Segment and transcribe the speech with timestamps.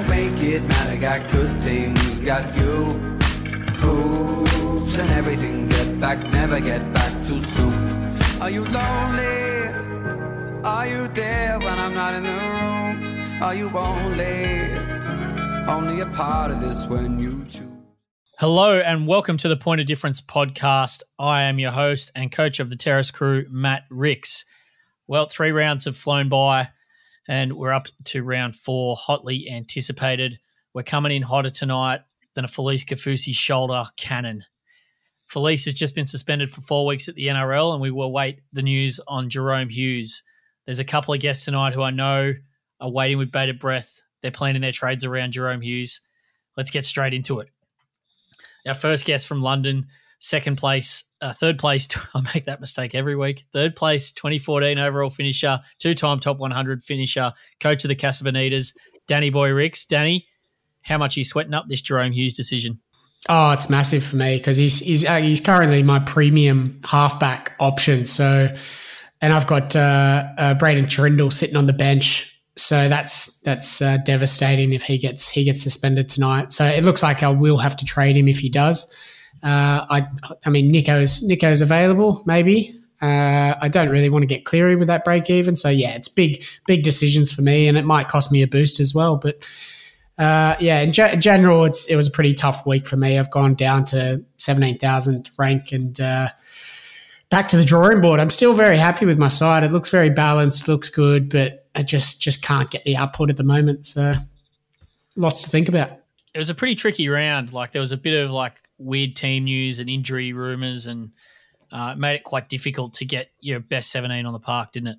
[0.00, 0.96] don't make it matter.
[1.00, 2.84] Got good things, got you.
[3.80, 5.68] Hoops and everything.
[5.68, 7.90] Get back, never get back too soon.
[8.40, 9.68] Are you lonely?
[10.64, 13.42] Are you there when I'm not in the room?
[13.42, 14.72] Are you only,
[15.68, 17.66] only a part of this when you choose?
[18.38, 21.02] Hello and welcome to the Point of Difference podcast.
[21.18, 24.46] I am your host and coach of the Terrace crew, Matt Ricks.
[25.06, 26.70] Well, three rounds have flown by
[27.30, 30.40] and we're up to round four, hotly anticipated.
[30.74, 32.00] We're coming in hotter tonight
[32.34, 34.42] than a Felise Kaufusi shoulder cannon.
[35.32, 38.40] Felise has just been suspended for four weeks at the NRL, and we will wait
[38.52, 40.24] the news on Jahrome Hughes.
[40.66, 42.34] There's a couple of guests tonight who I know
[42.80, 44.02] are waiting with bated breath.
[44.22, 46.00] They're planning their trades around Jahrome Hughes.
[46.56, 47.48] Let's get straight into it.
[48.66, 49.86] Our first guest from London,
[50.18, 51.88] second place, uh, third place.
[52.14, 53.44] I make that mistake every week.
[53.52, 58.74] Third place, 2014 overall finisher, two time top 100 finisher, coach of the Casa Bonitas,
[59.06, 59.84] Danny Boy Ricks.
[59.84, 60.26] Danny,
[60.82, 62.80] how much are you sweating up this Jahrome Hughes decision?
[63.28, 68.06] Oh, it's massive for me because he's he's uh, he's currently my premium halfback option.
[68.06, 68.48] So,
[69.20, 72.26] and I've got uh, uh, Braydon Trindall sitting on the bench.
[72.56, 76.52] So that's that's uh, devastating if he gets he gets suspended tonight.
[76.52, 78.90] So it looks like I will have to trade him if he does.
[79.42, 80.06] Uh, I
[80.44, 82.76] I mean Nicho's Nicho's available maybe.
[83.00, 85.56] Uh, I don't really want to get Cleary with that break even.
[85.56, 88.78] So yeah, it's big big decisions for me, and it might cost me a boost
[88.78, 89.16] as well.
[89.16, 89.42] But
[90.18, 93.18] uh, yeah, in ge- general, it's it was a pretty tough week for me.
[93.18, 96.28] I've gone down to seventeen thousand rank and uh,
[97.30, 98.20] back to the drawing board.
[98.20, 99.64] I'm still very happy with my side.
[99.64, 103.38] It looks very balanced, looks good, but I just just can't get the output at
[103.38, 103.86] the moment.
[103.86, 104.12] So
[105.16, 105.92] lots to think about.
[106.34, 107.54] It was a pretty tricky round.
[107.54, 111.10] Like there was a bit of like weird team news and injury rumors, and
[111.70, 114.88] uh, it made it quite difficult to get your best seventeen on the park, didn't
[114.88, 114.98] it?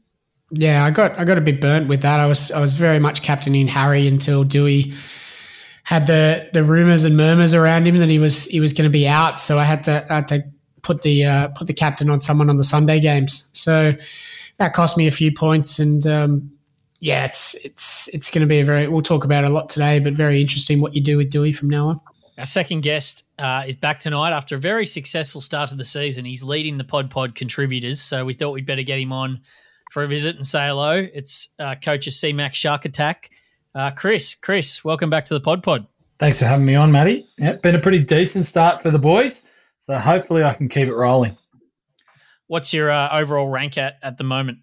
[0.52, 2.20] Yeah, I got I got a bit burnt with that.
[2.20, 4.94] I was I was very much captaining Harry until Dewey
[5.84, 8.92] had the the rumors and murmurs around him that he was he was going to
[8.92, 9.40] be out.
[9.40, 10.44] So I had to I had to
[10.82, 13.50] put the uh, put the captain on someone on the Sunday games.
[13.54, 13.94] So
[14.58, 16.52] that cost me a few points, and um,
[17.00, 20.00] yeah, it's it's it's going to be a very we'll talk about a lot today,
[20.00, 22.02] but very interesting what you do with Dewey from now on.
[22.42, 26.26] Our second guest uh, is back tonight after a very successful start of the season.
[26.26, 29.42] He's leading the Pod Pod contributors, so we thought we'd better get him on
[29.92, 30.94] for a visit and say hello.
[30.94, 33.30] It's uh, Coach of CMAX Shark Attack,
[33.76, 34.34] uh, Chris.
[34.34, 35.86] Chris, welcome back to the Pod Pod.
[36.18, 37.28] Thanks for having me on, Matty.
[37.38, 39.44] Yeah, been a pretty decent start for the boys,
[39.80, 41.38] so hopefully I can keep it rolling.
[42.48, 44.58] What's your uh, overall rank at at the moment?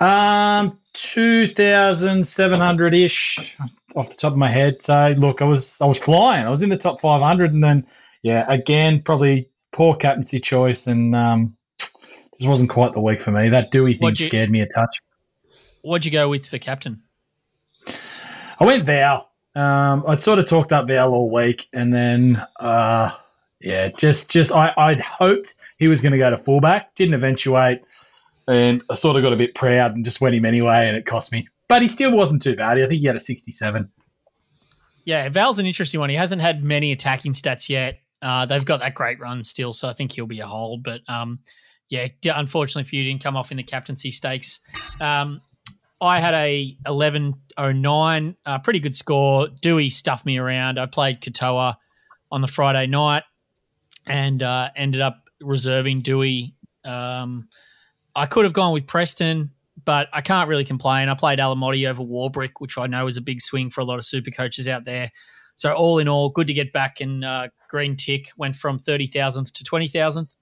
[0.00, 3.58] Um, two thousand seven hundred ish
[3.96, 4.82] off the top of my head.
[4.82, 6.46] So look, I was I was flying.
[6.46, 7.86] I was in the top five hundred, and then
[8.22, 13.50] yeah, again probably poor captaincy choice, and um, this wasn't quite the week for me.
[13.50, 14.96] That Doueihi thing you, scared me a touch.
[15.82, 17.02] What'd you go with for captain?
[18.58, 19.30] I went Val.
[19.54, 23.10] Um, I'd sort of talked up Val all week, and then uh,
[23.60, 26.94] yeah, just just I, I'd hoped he was going to go to fullback.
[26.94, 27.82] Didn't eventuate,
[28.46, 31.06] and I sort of got a bit proud and just went him anyway, and it
[31.06, 31.48] cost me.
[31.70, 32.78] But he still wasn't too bad.
[32.78, 33.90] I think he had a sixty-seven.
[35.04, 36.10] Yeah, Val's an interesting one.
[36.10, 38.00] He hasn't had many attacking stats yet.
[38.20, 40.82] Uh, they've got that great run still, so I think he'll be a hold.
[40.82, 41.38] But um,
[41.88, 44.60] yeah, unfortunately for you, didn't come off in the captaincy stakes.
[45.00, 45.40] Um,
[46.00, 49.48] I had a 11.09, uh, pretty good score.
[49.60, 50.78] Dewey stuffed me around.
[50.78, 51.76] I played Katoa
[52.32, 53.24] on the Friday night
[54.06, 56.54] and uh, ended up reserving Dewey.
[56.84, 57.48] Um,
[58.14, 59.50] I could have gone with Preston,
[59.90, 61.08] but I can't really complain.
[61.08, 63.98] I played Alamoti over Warbrick, which I know is a big swing for a lot
[63.98, 65.10] of super coaches out there.
[65.56, 69.50] So all in all, good to get back and uh, green tick went from 30,000th
[69.50, 70.36] to 20,000th.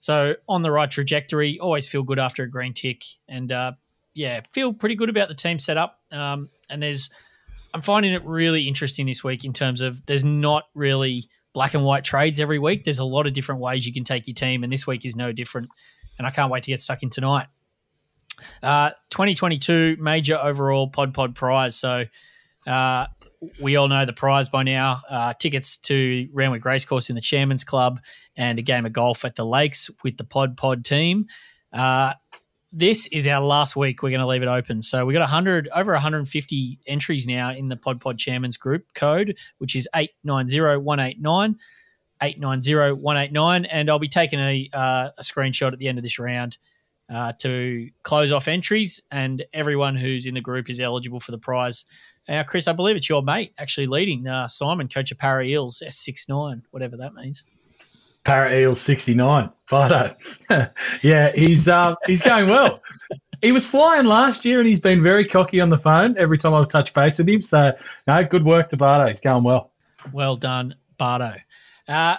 [0.00, 1.58] So on the right trajectory.
[1.58, 3.72] Always feel good after a green tick, and uh,
[4.12, 5.98] yeah, feel pretty good about the team setup.
[6.12, 7.08] Um, and there's,
[7.72, 11.24] I'm finding it really interesting this week in terms of there's not really
[11.54, 12.84] black and white trades every week.
[12.84, 15.16] There's a lot of different ways you can take your team, and this week is
[15.16, 15.70] no different.
[16.18, 17.46] And I can't wait to get stuck in tonight.
[18.62, 21.76] Uh, 2022 major overall Pod Pod prize.
[21.76, 22.04] So
[22.66, 23.06] uh,
[23.60, 25.02] we all know the prize by now.
[25.08, 28.00] Uh, tickets to Randwick Racecourse in the Chairman's Club
[28.36, 31.26] and a game of golf at the Lakes with the Pod Pod team.
[31.72, 32.14] Uh,
[32.72, 34.02] this is our last week.
[34.02, 34.82] We're going to leave it open.
[34.82, 39.36] So we got 100 over 150 entries now in the Pod Pod Chairman's group code,
[39.58, 41.56] which is 890189.
[42.22, 46.58] 890189 and I'll be taking a, uh, a screenshot at the end of this round
[47.08, 51.38] uh, to close off entries and everyone who's in the group is eligible for the
[51.38, 51.84] prize
[52.28, 55.82] now, Chris, I believe it's your mate actually leading uh, Simon, coach of Para Eels
[55.86, 57.44] S69, whatever that means.
[58.24, 60.16] Para Eels 69, Fido.
[61.02, 62.80] yeah, he's uh, he's going well.
[63.42, 66.54] he was flying last year, and he's been very cocky on the phone every time
[66.54, 67.42] I've touched base with him.
[67.42, 67.72] So,
[68.06, 69.08] no, good work to Bardo.
[69.08, 69.72] He's going well.
[70.10, 71.34] Well done, Bardo.
[71.86, 72.16] Uh,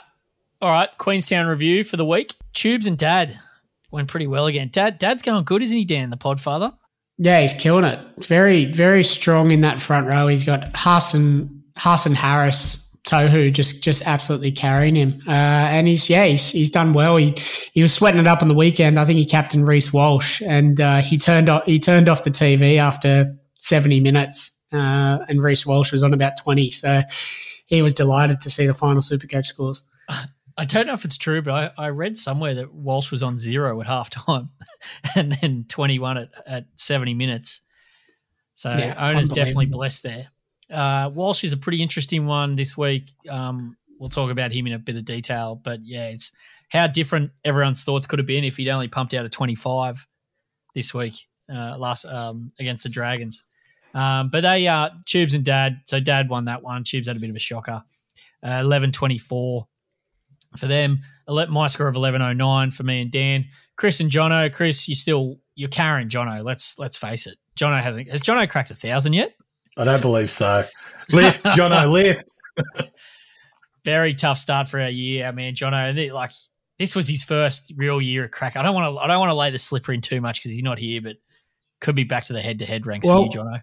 [0.61, 2.35] all right, Queenstown review for the week.
[2.53, 3.39] Tubes and Dad
[3.91, 4.69] went pretty well again.
[4.71, 6.75] Dad, Dad's going good, isn't he, Dan, the Podfather?
[7.17, 7.99] Yeah, he's killing it.
[8.25, 10.27] Very, very strong in that front row.
[10.27, 15.21] He's got Hassan, Hassan Harris, Tohu just just absolutely carrying him.
[15.27, 17.15] Uh, and he's yeah, he's, he's done well.
[17.17, 17.35] He
[17.71, 18.99] he was sweating it up on the weekend.
[18.99, 22.31] I think he captained Reece Walsh, and uh, he turned off he turned off the
[22.31, 26.71] TV after seventy minutes, uh, and Reece Walsh was on about twenty.
[26.71, 27.03] So
[27.67, 29.87] he was delighted to see the final Supercoach scores.
[30.57, 33.37] I don't know if it's true, but I, I read somewhere that Walsh was on
[33.37, 34.49] zero at halftime,
[35.15, 37.61] and then twenty one at, at seventy minutes.
[38.55, 40.27] So yeah, owners definitely blessed there.
[40.71, 43.11] Uh, Walsh is a pretty interesting one this week.
[43.29, 46.31] Um, we'll talk about him in a bit of detail, but yeah, it's
[46.69, 50.07] how different everyone's thoughts could have been if he'd only pumped out a 25
[50.73, 51.15] this week
[51.53, 53.43] uh, last um, against the Dragons.
[53.93, 55.81] Um, but they uh, Tubes and Dad.
[55.85, 56.83] So Dad won that one.
[56.83, 57.83] Tubes had a bit of a shocker.
[58.43, 59.65] Uh, 11-24
[60.57, 60.99] for them.
[61.27, 63.45] My score of 11-09 for me and Dan.
[63.77, 64.51] Chris and Jono.
[64.53, 66.43] Chris, you still you're carrying Jono.
[66.43, 67.37] Let's let's face it.
[67.57, 69.33] Jono hasn't has Jono cracked a thousand yet?
[69.77, 70.65] I don't believe so.
[71.11, 72.35] Lift, Jono, lift.
[73.83, 75.55] Very tough start for our year, man.
[75.55, 76.31] Jono, like
[76.79, 78.55] this was his first real year of crack.
[78.55, 78.99] I don't want to.
[78.99, 81.17] I don't want to lay the slipper in too much because he's not here, but
[81.81, 83.61] could be back to the head-to-head ranks well, for you, Jono.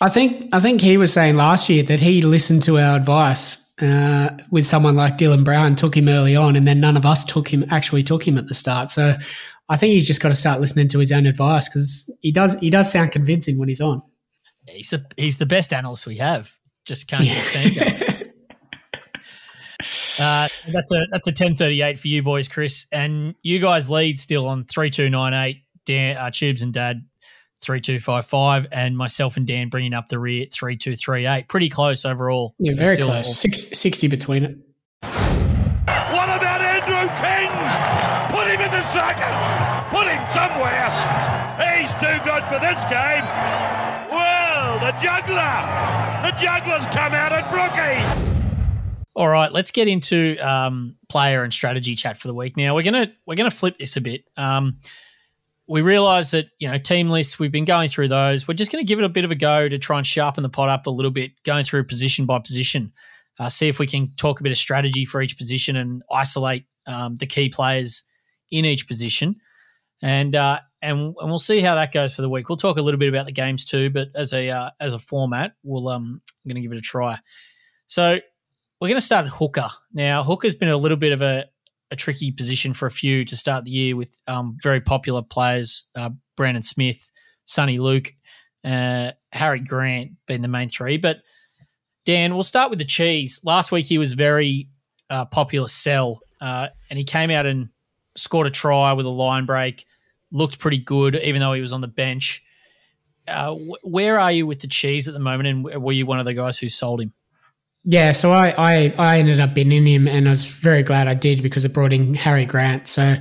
[0.00, 0.48] I think.
[0.52, 4.66] I think he was saying last year that he listened to our advice uh, with
[4.66, 7.64] someone like Dylan Brown, took him early on, and then none of us took him.
[7.70, 8.90] Actually, took him at the start.
[8.90, 9.14] So
[9.68, 12.58] I think he's just got to start listening to his own advice because he does.
[12.60, 14.02] He does sound convincing when he's on
[14.70, 16.54] he's the he's the best analyst we have.
[16.84, 17.76] Just can't get stand
[20.18, 23.90] uh, that's a that's a ten thirty eight for you boys, Chris, and you guys
[23.90, 25.64] lead still on three two nine eight.
[25.84, 27.06] Dan, uh, Tubes and Dad
[27.60, 31.26] three two five five, and myself and Dan bringing up the rear three two three
[31.26, 31.48] eight.
[31.48, 32.54] Pretty close overall.
[32.58, 33.36] Yeah, so very close.
[33.36, 34.56] Six, 60 between it.
[35.02, 37.50] What about Andrew King?
[38.30, 39.36] Put him in the circus.
[39.90, 40.88] Put him somewhere.
[41.78, 43.24] He's too good for this game
[44.10, 45.58] Well, the juggler.
[46.22, 48.28] The juggler's come out at Brookie.
[49.14, 52.56] All right, let's get into um, player and strategy chat for the week.
[52.56, 54.24] Now we're gonna we're gonna flip this a bit.
[54.36, 54.78] Um,
[55.68, 57.38] we realise that you know team lists.
[57.38, 58.48] We've been going through those.
[58.48, 60.42] We're just going to give it a bit of a go to try and sharpen
[60.42, 62.92] the pot up a little bit, going through position by position.
[63.38, 66.64] Uh, see if we can talk a bit of strategy for each position and isolate
[66.86, 68.02] um, the key players
[68.50, 69.36] in each position.
[70.02, 72.48] And uh, and and we'll see how that goes for the week.
[72.48, 74.98] We'll talk a little bit about the games too, but as a uh, as a
[74.98, 77.18] format, we'll um I'm going to give it a try.
[77.86, 78.18] So
[78.80, 79.68] we're going to start at hooker.
[79.92, 81.44] Now hooker's been a little bit of a,
[81.90, 85.84] a tricky position for a few to start the year with um, very popular players,
[85.94, 87.10] uh, Brandon Smith,
[87.46, 88.12] Soni Luke,
[88.64, 90.98] uh, Harry Grant being the main three.
[90.98, 91.22] But
[92.04, 93.40] Dan, we'll start with the cheese.
[93.44, 94.68] Last week he was very
[95.10, 97.68] uh, popular sell, uh, and he came out and
[98.16, 99.86] scored a try with a line break
[100.30, 102.42] looked pretty good, even though he was on the bench.
[103.26, 106.24] Uh, where are you with the cheese at the moment, and were you one of
[106.24, 107.12] the guys who sold him?
[107.84, 111.14] Yeah, so I, I, I ended up bidding him, and I was very glad I
[111.14, 112.88] did because it brought in Harry Grant.
[112.88, 113.16] So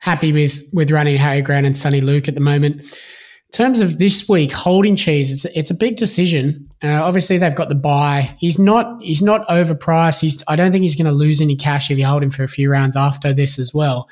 [0.00, 2.82] happy with with running Harry Grant and Soni Luke at the moment.
[2.82, 6.68] In terms of this week holding cheese, it's it's a big decision.
[6.82, 8.36] Uh, obviously, they've got the buy.
[8.38, 10.20] He's not he's not overpriced.
[10.20, 12.44] He's I don't think he's going to lose any cash if you hold him for
[12.44, 14.08] a few rounds after this as well.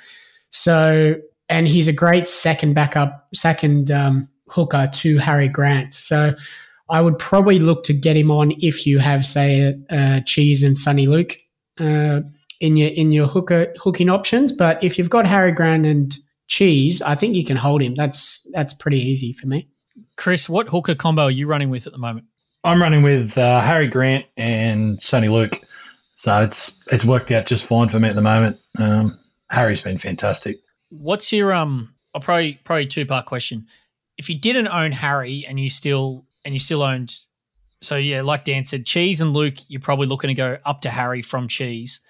[0.51, 1.17] So
[1.49, 5.95] and he's a great second backup, second um, hooker to Harry Grant.
[5.95, 6.35] So
[6.91, 10.77] I would probably look to get him on if you have, say, uh, Cheese and
[10.77, 11.37] Soni Luke
[11.81, 12.21] uh,
[12.61, 14.53] in your in your hooker hooking options.
[14.53, 16.17] But if you've got Harry Grant and
[16.49, 17.95] Cheese, I think you can hold him.
[17.95, 19.69] That's that's pretty easy for me.
[20.17, 22.27] Chris, what hooker combo are you running with at the moment?
[22.65, 25.61] I'm running with uh, Harry Grant and Soni Luke.
[26.17, 28.59] So it's it's worked out just fine for me at the moment.
[28.79, 29.19] Um,
[29.51, 30.61] Harry's been fantastic.
[30.91, 31.95] What's your um?
[32.15, 33.67] I'll probably probably two part question.
[34.17, 37.15] If you didn't own Harry and you still and you still owned,
[37.81, 40.91] so yeah, like Dan said, Cheese and Luke, you're probably looking to go up to
[40.91, 42.01] Harry from Cheese.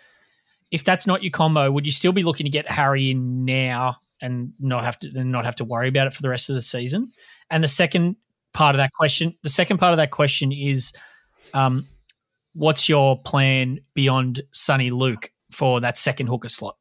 [0.71, 3.97] If that's not your combo, would you still be looking to get Harry in now
[4.21, 6.55] and not have to and not have to worry about it for the rest of
[6.55, 7.13] the season?
[7.51, 8.17] And the second
[8.53, 10.93] part of that question, the second part of that question is,
[11.53, 11.87] um,
[12.55, 16.77] what's your plan beyond Soni Luke for that second hooker slot?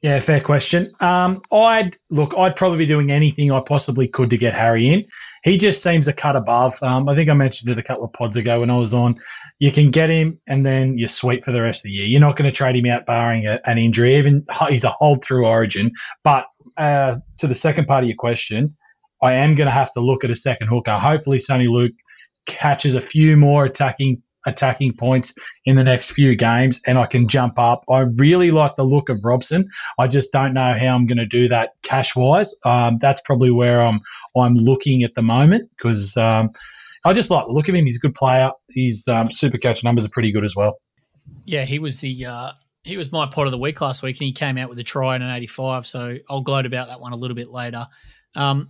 [0.00, 0.92] Yeah, fair question.
[1.00, 2.34] Um, I'd look.
[2.36, 5.06] I'd probably be doing anything I possibly could to get Harry in.
[5.44, 6.82] He just seems a cut above.
[6.82, 9.16] Um, I think I mentioned it a couple of pods ago when I was on.
[9.58, 12.06] You can get him, and then you're sweet for the rest of the year.
[12.06, 14.16] You're not going to trade him out barring a, an injury.
[14.16, 15.92] Even he's a hold through Origin.
[16.24, 16.46] But
[16.78, 18.74] uh, to the second part of your question,
[19.22, 20.98] I am going to have to look at a second hooker.
[20.98, 21.92] Hopefully, Soni Luke
[22.46, 27.28] catches a few more attacking attacking points in the next few games and I can
[27.28, 27.84] jump up.
[27.90, 29.68] I really like the look of Robson.
[29.98, 32.54] I just don't know how I'm going to do that cash wise.
[32.64, 34.00] Um, that's probably where I'm
[34.36, 36.50] I'm looking at the moment because um,
[37.04, 37.84] I just like the look of him.
[37.84, 38.50] He's a good player.
[38.70, 40.78] His um, super coach numbers are pretty good as well.
[41.44, 44.26] Yeah, he was the uh, he was my pot of the week last week, and
[44.26, 45.86] he came out with a try and an 85.
[45.86, 47.86] So I'll gloat about that one a little bit later.
[48.34, 48.68] Um,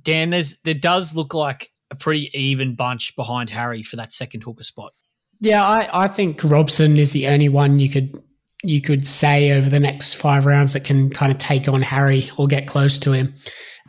[0.00, 4.42] Dan, there's there does look like a pretty even bunch behind Harry for that second
[4.42, 4.92] hooker spot.
[5.40, 8.22] Yeah, I, I think Robson is the only one you could
[8.62, 12.30] you could say over the next five rounds that can kind of take on Harry
[12.36, 13.34] or get close to him.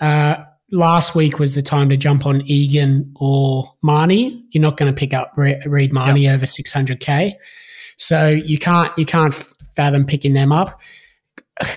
[0.01, 4.45] Uh, last week was the time to jump on Egan or Mahoney.
[4.51, 6.35] You're not going to pick up Reed Mahoney yep.
[6.35, 7.33] over 600k,
[7.97, 9.33] so you can't you can't
[9.75, 10.79] fathom picking them up.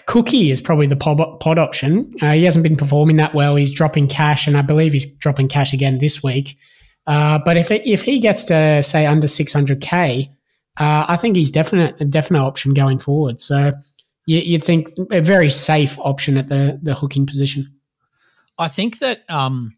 [0.07, 2.13] Cookie is probably the pod, option.
[2.21, 3.57] Uh, he hasn't been performing that well.
[3.57, 6.57] He's dropping cash, and I believe he's dropping cash again this week.
[7.07, 10.29] Uh, but if it, if he gets to say under 600k,
[10.77, 13.41] uh, I think he's definite a definite option going forward.
[13.41, 13.73] So
[14.27, 17.75] you, would think a very safe option at the the hooking position.
[18.59, 19.77] I think that um,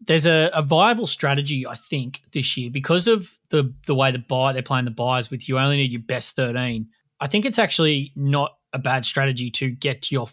[0.00, 1.66] there's a, a, viable strategy.
[1.66, 5.30] I think this year because of the the way the buy they're playing the buys
[5.30, 6.88] with you only need your best 13.
[7.20, 10.26] I think it's actually not a bad strategy to get to your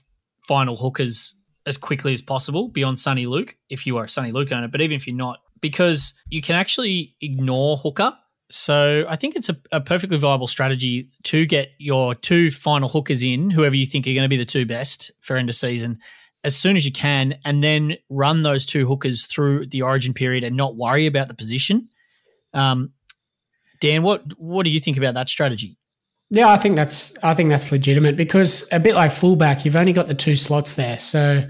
[0.48, 4.52] final hookers as quickly as possible beyond Soni Luke, if you are a Soni Luke
[4.52, 8.14] owner, but even if you're not, because you can actually ignore hooker.
[8.50, 13.24] So I think it's a, a perfectly viable strategy to get your two final hookers
[13.24, 16.00] in, whoever you think are going to be the two best for end of season,
[16.44, 20.44] as soon as you can, and then run those two hookers through the origin period
[20.44, 21.88] and not worry about the position.
[22.54, 22.92] Um,
[23.80, 25.78] Dan, what what do you think about that strategy?
[26.34, 29.92] Yeah, I think that's I think that's legitimate because a bit like fullback, you've only
[29.92, 31.46] got the two slots there, so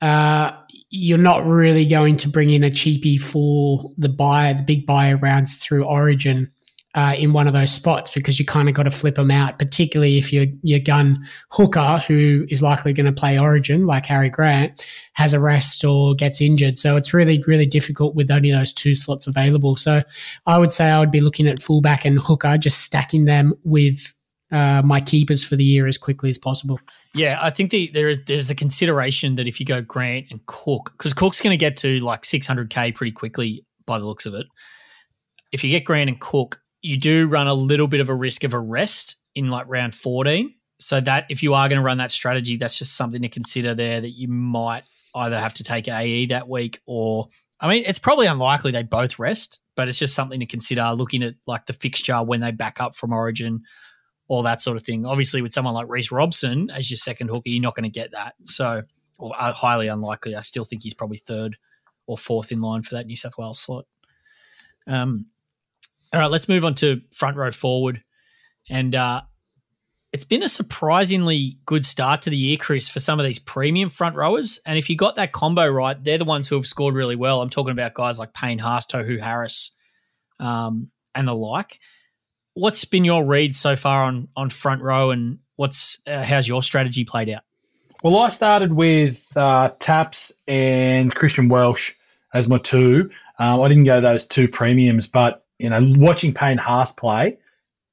[0.00, 0.52] uh,
[0.88, 5.16] you're not really going to bring in a cheapie for the buy the big buyer
[5.18, 6.50] rounds through Origin
[6.94, 9.58] uh, in one of those spots because you kind of got to flip them out,
[9.58, 14.28] particularly if your your gun hooker, who is likely going to play Origin, like Harry
[14.28, 16.78] Grant, has a rest or gets injured.
[16.78, 19.76] So it's really really difficult with only those two slots available.
[19.76, 20.02] So
[20.46, 24.12] I would say I would be looking at fullback and hooker, just stacking them with
[24.50, 26.80] uh, my keepers for the year as quickly as possible.
[27.14, 30.44] Yeah, I think the, there is there's a consideration that if you go Grant and
[30.46, 34.34] Cook, because Cook's going to get to like 600k pretty quickly by the looks of
[34.34, 34.46] it.
[35.52, 38.44] If you get Grant and Cook, you do run a little bit of a risk
[38.44, 40.54] of arrest in like round 14.
[40.78, 43.74] So that if you are going to run that strategy, that's just something to consider
[43.74, 44.84] there that you might
[45.14, 47.28] either have to take AE that week or
[47.60, 51.22] I mean, it's probably unlikely they both rest, but it's just something to consider looking
[51.22, 53.64] at like the fixture when they back up from origin,
[54.28, 55.04] all that sort of thing.
[55.04, 58.12] Obviously, with someone like Reece Robson as your second hooker, you're not going to get
[58.12, 58.34] that.
[58.44, 58.82] So,
[59.18, 60.34] or uh, highly unlikely.
[60.34, 61.58] I still think he's probably third
[62.06, 63.84] or fourth in line for that New South Wales slot.
[64.86, 65.26] Um,
[66.12, 68.02] all right, let's move on to front row forward.
[68.68, 69.22] And uh,
[70.12, 73.90] it's been a surprisingly good start to the year, Chris, for some of these premium
[73.90, 74.60] front rowers.
[74.66, 77.40] And if you got that combo right, they're the ones who have scored really well.
[77.40, 79.72] I'm talking about guys like Payne Haas, Tohu Harris,
[80.40, 81.78] um, and the like.
[82.54, 86.62] What's been your read so far on on front row, and what's uh, how's your
[86.62, 87.42] strategy played out?
[88.02, 91.96] Well, I started with uh, Taps and Christian Welch
[92.34, 93.10] as my two.
[93.38, 97.38] Um, I didn't go those two premiums, but you know, watching Payne Haas play,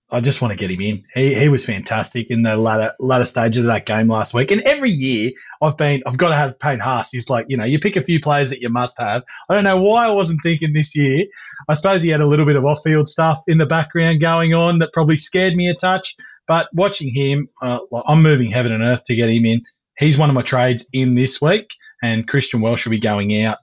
[0.09, 1.03] I just want to get him in.
[1.13, 4.51] He, he was fantastic in the latter latter stages of that game last week.
[4.51, 5.31] And every year
[5.61, 7.11] I've been I've got to have Payne Haas.
[7.11, 9.23] He's like, you know, you pick a few players that you must have.
[9.49, 11.25] I don't know why I wasn't thinking this year.
[11.67, 14.53] I suppose he had a little bit of off field stuff in the background going
[14.53, 16.15] on that probably scared me a touch.
[16.47, 19.63] But watching him, uh, I'm moving heaven and earth to get him in.
[19.97, 23.57] He's one of my trades in this week, and Christian Welch will be going out.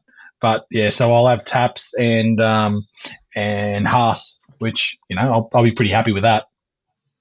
[0.44, 2.86] But yeah, so I'll have Taps and um,
[3.34, 6.44] and Haas, which you know I'll, I'll be pretty happy with that.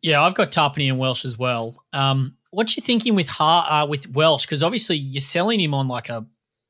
[0.01, 1.81] Yeah, I've got Tapine and Welch as well.
[1.93, 4.45] Um, what you thinking with ha- uh, with Welch?
[4.45, 6.25] Because obviously you're selling him on like a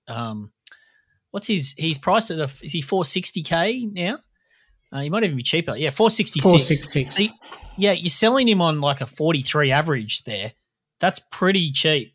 [0.07, 0.51] um,
[1.31, 4.19] what's his he's priced at a, is he four sixty k now?
[4.91, 5.75] Uh, he might even be cheaper.
[5.75, 6.51] Yeah, four sixty six.
[6.51, 7.19] Four six six.
[7.79, 10.51] Yeah, you're selling him on like a forty three average there.
[10.99, 12.13] That's pretty cheap.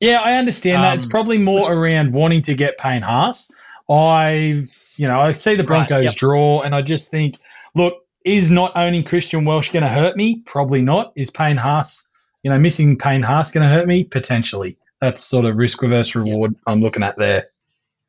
[0.00, 0.94] Yeah, I understand um, that.
[0.96, 3.50] It's um, probably more which, around wanting to get Payne Haas.
[3.88, 6.14] I you know, I see the Broncos right, yep.
[6.14, 7.38] draw, and I just think,
[7.74, 10.42] look, is not owning Christian Welch going to hurt me?
[10.44, 11.12] Probably not.
[11.14, 12.08] Is Payne Haas,
[12.42, 14.04] you know, missing Payne Haas going to hurt me?
[14.04, 14.76] Potentially.
[15.00, 16.60] That's sort of risk reverse reward yep.
[16.66, 17.46] I'm looking at there.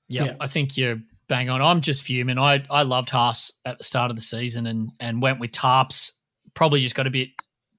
[0.08, 1.62] Yep, yeah, I think you're bang on.
[1.62, 2.40] I'm just fuming.
[2.40, 6.12] I I loved Haas at the start of the season and and went with Tarps.
[6.56, 7.30] Probably just got a bit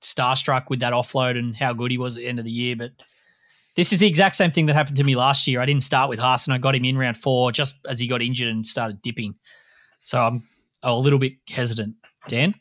[0.00, 2.76] starstruck with that offload and how good he was at the end of the year,
[2.76, 2.92] but
[3.76, 5.60] This is the exact same thing that happened to me last year.
[5.60, 8.06] I didn't start with Haas and I got him in round four just as he
[8.06, 9.34] got injured and started dipping.
[10.02, 10.48] So I'm
[10.82, 11.94] a little bit hesitant.
[12.28, 12.52] Dan?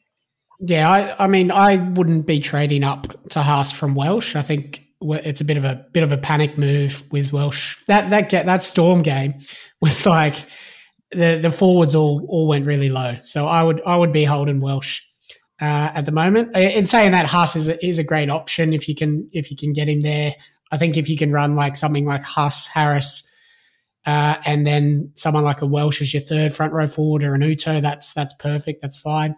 [0.60, 4.36] Yeah, I, I mean, I wouldn't be trading up to Haas from Welch.
[4.36, 7.82] I think it's a bit of a bit of a panic move with Welch.
[7.88, 9.36] That that get that Storm game
[9.82, 10.36] was like
[11.12, 13.16] the the forwards all all went really low.
[13.22, 15.08] So I would I would be holding Welch
[15.62, 16.56] uh, at the moment.
[16.56, 19.58] In saying that, Haas is a, is a great option if you can if you
[19.58, 20.36] can get him there.
[20.72, 23.26] I think if you can run like something like Haas Harris.
[24.06, 27.42] Uh, and then someone like a Welch as your third front row forward or an
[27.42, 28.82] Uto, that's that's perfect.
[28.82, 29.36] That's fine.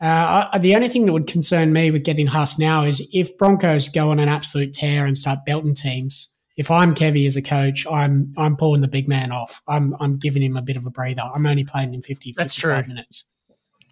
[0.00, 3.36] Uh, I, the only thing that would concern me with getting Haas now is if
[3.36, 6.36] Broncos go on an absolute tear and start belting teams.
[6.56, 9.62] If I'm Kevy as a coach, I'm I'm pulling the big man off.
[9.66, 11.22] I'm I'm giving him a bit of a breather.
[11.22, 12.74] I'm only playing him 50, That's true.
[12.86, 13.28] minutes.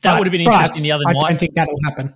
[0.02, 1.22] That but, would have been interesting the other I night.
[1.24, 2.14] I don't think that'll happen.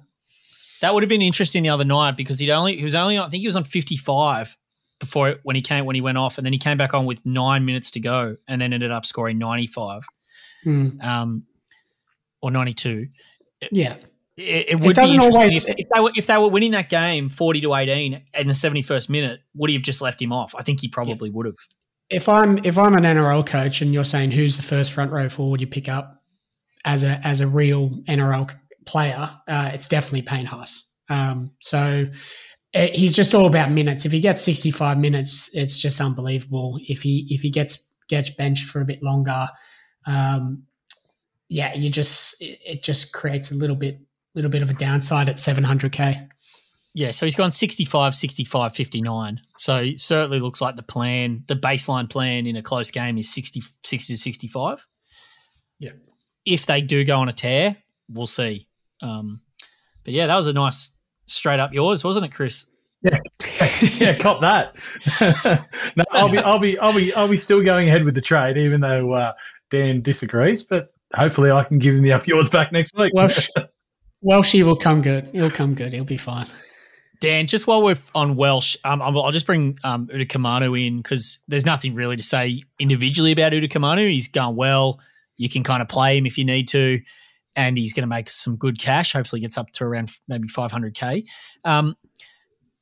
[0.83, 3.29] That would have been interesting the other night because he'd only he was only I
[3.29, 4.57] think he was on 55
[4.99, 7.25] before when he came when he went off, and then he came back on with
[7.25, 10.03] nine minutes to go, and then ended up scoring 95,
[10.67, 11.03] mm.
[11.03, 11.45] um,
[12.41, 13.07] or 92.
[13.71, 13.95] Yeah.
[14.37, 16.89] It, it would it doesn't always if, if, they were if they were winning that
[16.89, 20.33] game forty to eighteen in the seventy first minute, would he have just left him
[20.33, 20.55] off?
[20.59, 21.35] I think he probably yeah.
[21.35, 21.59] would have.
[22.09, 25.29] If I'm if I'm an NRL coach and you're saying who's the first front row
[25.29, 26.23] forward you pick up
[26.85, 28.53] as a as a real NRL
[28.85, 30.89] player, uh, it's definitely Payne Haas.
[31.09, 32.07] Um, so
[32.73, 34.05] it, uh, he's just all about minutes.
[34.05, 36.79] If he gets sixty five minutes, it's just unbelievable.
[36.87, 39.49] If he if he gets gets benched for a bit longer,
[40.07, 40.65] um,
[41.49, 44.01] yeah, you just it just creates a little bit
[44.35, 46.29] little bit of a downside at 700k.
[46.95, 49.41] Yeah, so he's gone 65, 65, 59.
[49.57, 53.63] So certainly looks like the plan, the baseline plan in a close game is 60,
[53.85, 54.87] 60 to 65.
[55.79, 55.93] Yeah.
[56.45, 57.79] If they do go on a tear,
[58.11, 58.69] we'll see.
[59.03, 59.41] Um,
[60.05, 60.93] but yeah, that was a nice
[61.27, 62.67] straight up yours, wasn't it, Chris?
[63.03, 63.19] Yeah,
[63.97, 64.75] yeah, cop that.
[65.97, 68.57] no, I'll be, I'll be, I'll be, I'll be still going ahead with the trade,
[68.57, 69.33] even though uh,
[69.71, 70.65] Dan disagrees.
[70.65, 73.13] But hopefully I can give him the up yours back next week.
[73.15, 73.51] Welch,
[74.25, 75.31] Welshie will come good.
[75.31, 75.93] He'll come good.
[75.93, 76.47] He'll be fine.
[77.21, 81.65] Dan, just while we're on Welch, um, I'll just bring um, Utoikamanu in because there's
[81.65, 84.11] nothing really to say individually about Utoikamanu.
[84.11, 84.99] He's gone well.
[85.37, 87.01] You can kind of play him if you need to,
[87.57, 89.13] and he's going to make some good cash.
[89.13, 91.25] Hopefully, gets up to around maybe 500k.
[91.65, 91.97] Um,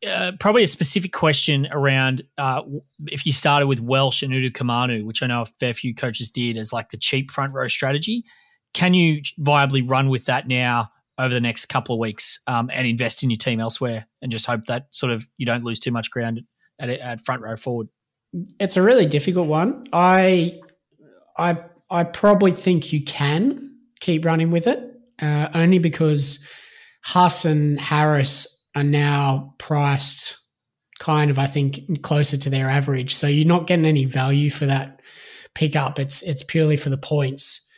[0.06, 2.62] uh, probably a specific question around uh,
[3.06, 6.56] if you started with Welch and Utoikamanu, which I know a fair few coaches did
[6.56, 8.24] as like the cheap front row strategy.
[8.72, 12.86] Can you viably run with that now over the next couple of weeks um, and
[12.86, 15.90] invest in your team elsewhere and just hope that sort of you don't lose too
[15.90, 16.40] much ground
[16.78, 17.88] at, at front row forward?
[18.58, 19.86] It's a really difficult one.
[19.92, 20.60] I,
[21.36, 21.58] I,
[21.90, 23.69] I probably think you can
[24.00, 24.78] keep running with it,
[25.20, 26.48] uh, only because
[27.02, 30.36] Haas and Harris are now priced
[30.98, 33.14] kind of, I think, closer to their average.
[33.14, 35.00] So you're not getting any value for that
[35.54, 35.98] pickup.
[35.98, 37.68] It's it's purely for the points.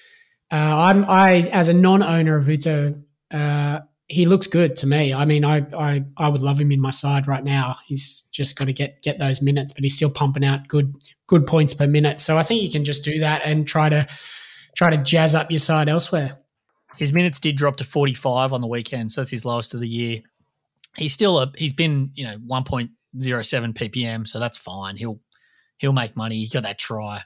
[0.51, 5.15] Uh, I'm I as a non-owner of Uto, uh, he looks good to me.
[5.15, 7.77] I mean, I, I I would love him in my side right now.
[7.87, 10.95] He's just got to get get those minutes, but he's still pumping out good
[11.27, 12.21] good points per minute.
[12.21, 14.07] So I think you can just do that and try to
[14.77, 16.39] try to jazz up your side elsewhere.
[16.97, 19.89] His minutes did drop to 45 on the weekend, so that's his lowest of the
[19.89, 20.23] year
[20.97, 24.97] he's still a he's been you know 1.07 ppm, so that's fine.
[24.97, 25.21] He'll
[25.79, 26.39] he'll make money.
[26.39, 27.23] He got that try,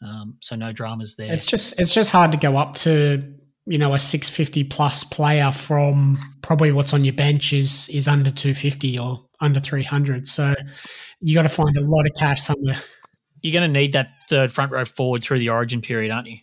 [0.00, 1.32] um, so no dramas there.
[1.32, 3.34] It's just it's just hard to go up to
[3.66, 8.30] you know a 650 plus player from probably what's on your bench is is under
[8.30, 10.26] 250 or under 300.
[10.26, 10.54] So
[11.20, 12.82] you got to find a lot of cash somewhere.
[13.42, 16.38] You're going to need that third front row forward through the origin period, aren't you?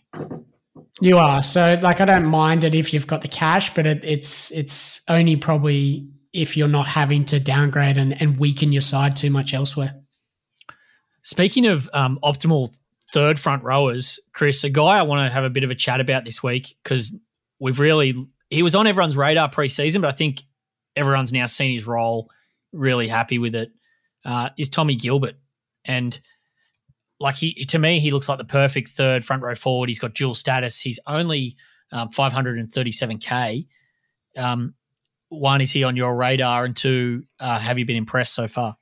[1.00, 1.42] You are.
[1.42, 5.02] So like I don't mind it if you've got the cash, but it, it's it's
[5.08, 9.54] only probably if you're not having to downgrade and, and weaken your side too much
[9.54, 9.94] elsewhere.
[11.22, 12.76] Speaking of um, optimal
[13.12, 16.00] third front rowers, Chris, a guy I want to have a bit of a chat
[16.00, 17.16] about this week because
[17.58, 18.14] we've really
[18.50, 20.42] he was on everyone's radar preseason, but I think
[20.96, 22.30] everyone's now seen his role,
[22.72, 23.70] really happy with it.
[24.24, 25.36] Uh, is Tommy Gilbert,
[25.84, 26.20] and
[27.20, 29.88] like he to me, he looks like the perfect third front row forward.
[29.88, 30.80] He's got dual status.
[30.80, 31.56] He's only
[31.92, 33.66] um, 537k.
[34.36, 34.74] Um,
[35.28, 36.64] one, is he on your radar?
[36.64, 38.76] And two, uh, have you been impressed so far?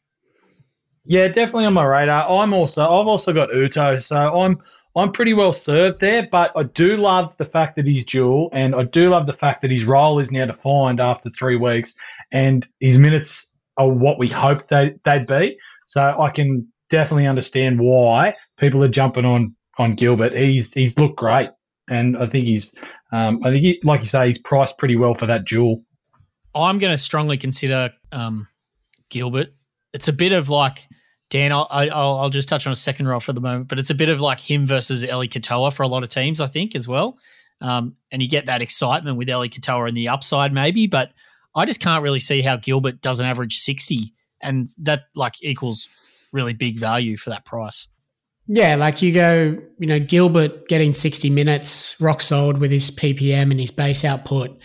[1.05, 2.29] Yeah, definitely on my radar.
[2.29, 4.59] I'm also I've also got Uto, so I'm
[4.95, 6.29] I'm pretty well served there.
[6.31, 9.63] But I do love the fact that he's dual, and I do love the fact
[9.63, 11.97] that his role is now defined after three weeks,
[12.31, 15.59] and his minutes are what we hoped they they'd be.
[15.87, 20.37] So I can definitely understand why people are jumping on on Gilbert.
[20.37, 21.51] He's he's looked great,
[21.89, 22.75] and I think he's
[23.13, 25.85] um, I think he, like you say he's priced pretty well for that dual.
[26.55, 28.49] I'm going to strongly consider um,
[29.11, 29.49] Gilbert.
[29.93, 30.89] It's a bit of like
[31.31, 33.91] Dan, I'll, I'll, I'll just touch on a second row for the moment, but it's
[33.91, 36.75] a bit of like him versus Eli Katoa for a lot of teams, I think,
[36.75, 37.19] as well.
[37.61, 41.13] Um, and you get that excitement with Eli Katoa in the upside, maybe, but
[41.55, 45.89] I just can't really see how Gilbert doesn't average 60 and that like equals
[46.33, 47.89] really big value for that price.
[48.47, 53.51] Yeah, like you go, you know, Gilbert getting 60 minutes, rock solid with his PPM
[53.51, 54.59] and his base output.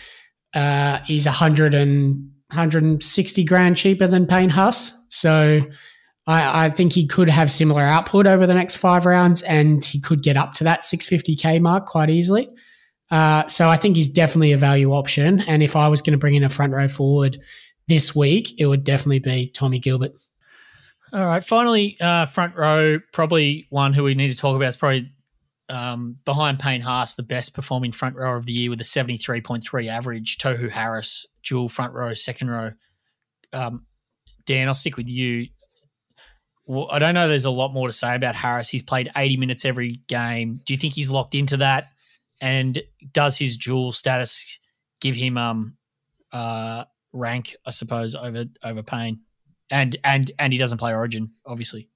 [0.54, 5.06] Uh, he's 100 and 160 grand cheaper than Payne Haas.
[5.10, 5.62] So
[6.26, 10.00] I, I, think he could have similar output over the next five rounds and he
[10.00, 12.48] could get up to that 650K mark quite easily.
[13.10, 15.40] Uh, so I think he's definitely a value option.
[15.42, 17.38] And if I was going to bring in a front row forward
[17.86, 20.12] this week, it would definitely be Tommy Gilbert.
[21.14, 21.44] All right.
[21.44, 25.12] Finally, uh, front row, probably one who we need to talk about is probably
[25.68, 29.86] um, behind Payne Haas, the best performing front row of the year with a 73.3
[29.86, 30.38] average.
[30.38, 32.72] Tohu Harris, dual front row, second row.
[33.52, 33.86] Um,
[34.44, 35.46] Dan, I'll stick with you.
[36.66, 38.68] Well, I don't know there's a lot more to say about Harris.
[38.68, 40.62] He's played 80 minutes every game.
[40.66, 41.90] Do you think he's locked into that?
[42.40, 44.58] And does his dual status
[45.00, 45.76] give him um
[46.32, 49.20] uh rank, I suppose, over over Payne?
[49.70, 51.88] And and and he doesn't play Origin, obviously.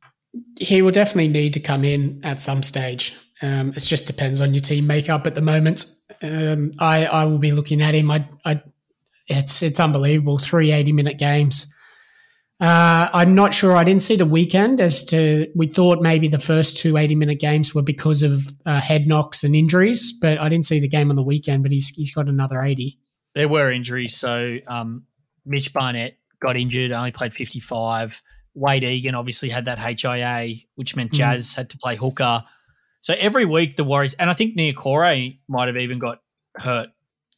[0.58, 3.14] He will definitely need to come in at some stage.
[3.40, 5.86] Um, it just depends on your team makeup at the moment.
[6.22, 8.10] Um, I I will be looking at him.
[8.10, 8.62] I, I
[9.26, 10.38] it's it's unbelievable.
[10.38, 11.74] Three 80 minute games.
[12.60, 13.76] Uh, I'm not sure.
[13.76, 17.38] I didn't see the weekend as to, we thought maybe the first two 80 minute
[17.38, 21.10] games were because of uh, head knocks and injuries, but I didn't see the game
[21.10, 22.98] on the weekend, but he's, he's got another 80.
[23.36, 24.16] There were injuries.
[24.16, 25.04] So, um,
[25.46, 28.22] Mitch Barnett got injured, only played 55.
[28.56, 31.16] Wayde Egan obviously had that HIA, which meant hmm.
[31.16, 31.56] Jazz mm.
[31.56, 32.44] had to play hooker.
[33.00, 36.18] So every week the Warriors, and I think Niukore might have even got
[36.56, 36.88] hurt.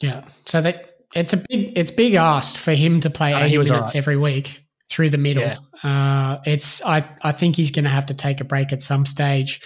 [0.01, 0.25] Yeah.
[0.47, 3.97] So that it's a big, it's big asked for him to play 80 minutes right.
[3.97, 5.43] every week through the middle.
[5.43, 5.59] Yeah.
[5.83, 9.07] Uh, it's I I think he's going to have to take a break at some
[9.07, 9.61] stage.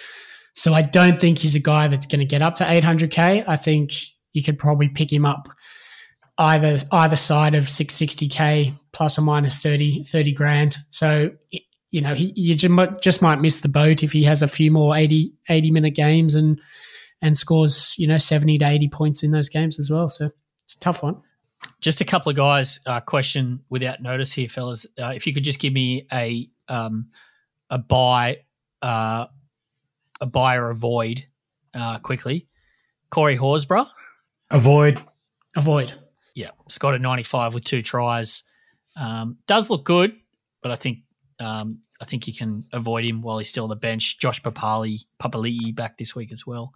[0.55, 3.43] So I don't think he's a guy that's going to get up to 800k.
[3.47, 3.91] I think
[4.33, 5.49] you could probably pick him up
[6.37, 10.77] either either side of 660k plus or minus 30 30 grand.
[10.89, 11.31] So
[11.91, 14.95] you know he you just might miss the boat if he has a few more
[14.95, 16.59] 80 80 minute games and
[17.21, 20.09] and scores you know 70 to 80 points in those games as well.
[20.09, 20.29] So
[20.63, 21.21] it's a tough one.
[21.81, 22.79] Just a couple of guys.
[22.85, 24.85] Uh, question without notice here, fellas.
[24.99, 27.07] Uh, if you could just give me a um,
[27.69, 28.39] a buy,
[28.81, 29.27] uh,
[30.21, 31.23] a buy or avoid
[31.73, 32.47] uh, quickly.
[33.09, 33.87] Corey Horsburgh.
[34.51, 35.01] Avoid.
[35.55, 35.93] Avoid.
[36.35, 38.43] Yeah, Scott at 95 with two tries.
[38.95, 40.15] Um, does look good,
[40.61, 40.99] but I think
[41.39, 44.19] um, I think you can avoid him while he's still on the bench.
[44.19, 46.73] Josh Papali, Papali'i back this week as well.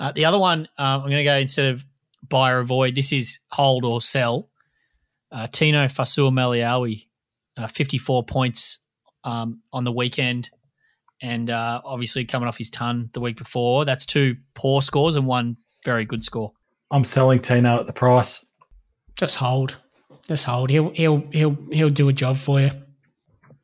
[0.00, 1.84] Uh, the other one, uh, I'm going to go instead of
[2.28, 2.94] buy or avoid.
[2.94, 4.48] This is hold or sell.
[5.30, 7.06] Uh, Tino Fa'asuamaleaui,
[7.56, 8.78] uh, 54 points
[9.24, 10.50] um, on the weekend,
[11.20, 13.84] and uh, obviously coming off his ton the week before.
[13.84, 16.52] That's two poor scores and one very good score.
[16.90, 18.46] I'm selling Tino at the price.
[19.16, 19.76] Just hold.
[20.26, 20.70] Just hold.
[20.70, 22.70] He'll he'll he'll he'll do a job for you.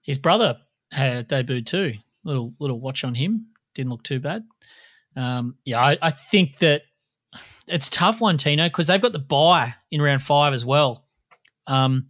[0.03, 0.59] His brother
[0.93, 1.95] had a debut too.
[2.25, 3.47] Little little watch on him.
[3.75, 4.45] Didn't look too bad.
[5.17, 6.83] Um, yeah, I, I think that
[7.67, 11.07] it's tough one, Tino, because they've got the buy in round five as well.
[11.67, 12.07] Um,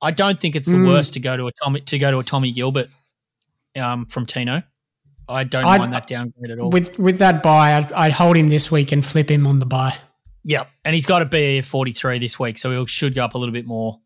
[0.00, 0.88] I don't think it's the mm.
[0.88, 2.88] worst to go to a Tommy to go to a Tommy Gilbert
[3.76, 4.62] um, from Tino.
[5.28, 6.70] I don't I'd, mind that downgrade at all.
[6.70, 9.66] With with that buy, I'd, I'd, hold him this week and flip him on the
[9.66, 9.96] buy.
[10.44, 13.24] Yeah, and he's got a BE of forty three this week, so he should go
[13.24, 14.00] up a little bit more.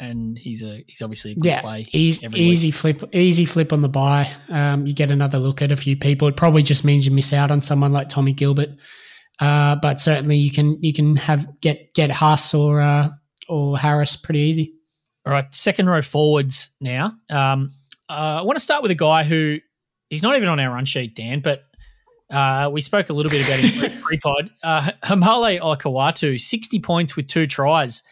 [0.00, 1.86] And he's a he's obviously a good yeah, play.
[1.92, 2.28] Easy
[2.68, 2.74] week.
[2.74, 4.30] flip, easy flip on the buy.
[4.48, 6.28] Um, you get another look at a few people.
[6.28, 8.70] It probably just means you miss out on someone like Tommy Gilbert.
[9.40, 13.10] Uh, but certainly you can you can have get get Haas or uh,
[13.48, 14.74] or Harris pretty easy.
[15.26, 17.12] All right, second row forwards now.
[17.30, 17.72] Um,
[18.08, 19.58] uh, I want to start with a guy who
[20.10, 21.62] he's not even on our run sheet, Dan, but
[22.34, 24.50] uh, we spoke a little bit about him pre-pod.
[24.62, 28.02] Uh, Haumole Olakau'atu, 60 points with two tries.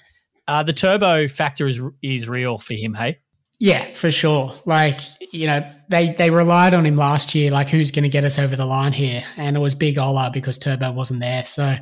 [0.49, 3.19] Uh, the turbo factor is is real for him, hey?
[3.63, 4.53] Yeah, for sure.
[4.67, 4.99] Like,
[5.33, 8.37] you know, they, they relied on him last year, like who's going to get us
[8.37, 9.23] over the line here?
[9.37, 11.45] And it was Big Ola because Turbo wasn't there.
[11.45, 11.77] So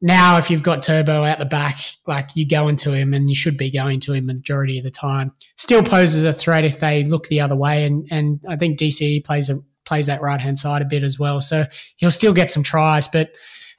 [0.00, 1.76] now if you've got Turbo out the back,
[2.08, 4.84] like you go into him and you should be going to him the majority of
[4.84, 5.30] the time.
[5.56, 7.84] Still poses a threat if they look the other way.
[7.84, 11.18] And, and I think DCE plays a, plays that right hand side a bit as
[11.18, 11.40] well.
[11.40, 11.66] So
[11.96, 13.32] he'll still get some tries, but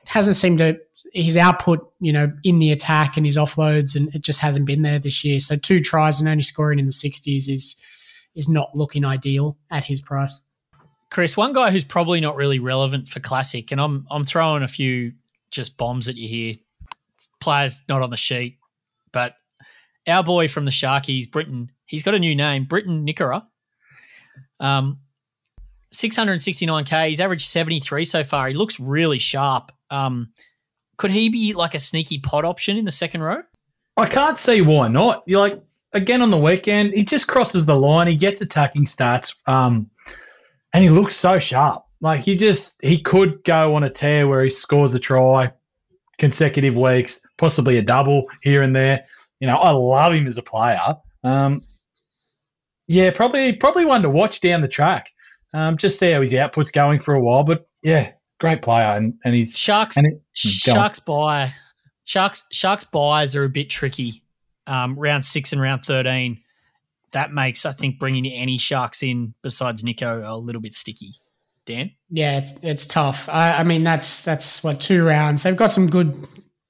[0.08, 0.80] hasn't seemed to
[1.14, 4.82] his output, you know, in the attack and his offloads, and it just hasn't been
[4.82, 5.40] there this year.
[5.40, 7.82] So two tries and only scoring in the sixties is
[8.36, 10.42] is not looking ideal at his price.
[11.10, 14.68] Chris, one guy who's probably not really relevant for classic, and I'm I'm throwing a
[14.68, 15.14] few
[15.52, 16.56] just bombs at you here.
[17.40, 18.58] Players not on the sheet,
[19.12, 19.36] but
[20.08, 23.44] our boy from the Sharkies, Britain, he's got a new name, Briton Nikora.
[24.60, 25.00] Um,
[25.94, 27.10] 669k.
[27.10, 28.48] He's averaged 73 so far.
[28.48, 29.72] He looks really sharp.
[29.90, 30.34] Um,
[30.98, 33.42] could he be like a sneaky pot option in the second row?
[33.98, 35.24] I can't see why not.
[35.26, 35.62] You're like
[35.94, 38.08] again on the weekend, he just crosses the line.
[38.08, 39.90] He gets attacking stats, um,
[40.74, 41.84] and he looks so sharp.
[42.00, 45.52] Like he just he could go on a tear where he scores a try
[46.18, 49.06] consecutive weeks, possibly a double here and there.
[49.40, 50.80] You know, I love him as a player.
[51.24, 51.62] Um,
[52.88, 55.12] yeah, probably probably one to watch down the track.
[55.54, 57.44] Um, just see how his output's going for a while.
[57.44, 59.98] But yeah, great player, and, and he's Sharks.
[59.98, 60.22] and it.
[60.34, 61.54] Sharks buy.
[62.04, 62.46] Sharks.
[62.52, 64.24] Sharks buys are a bit tricky.
[64.68, 66.42] Um, round six and round thirteen.
[67.12, 71.16] That makes I think bringing any sharks in besides Nico a little bit sticky.
[71.66, 71.92] Dan.
[72.10, 73.30] Yeah, it's, it's tough.
[73.30, 75.44] I, I mean, that's that's what two rounds.
[75.44, 76.28] They've got some good,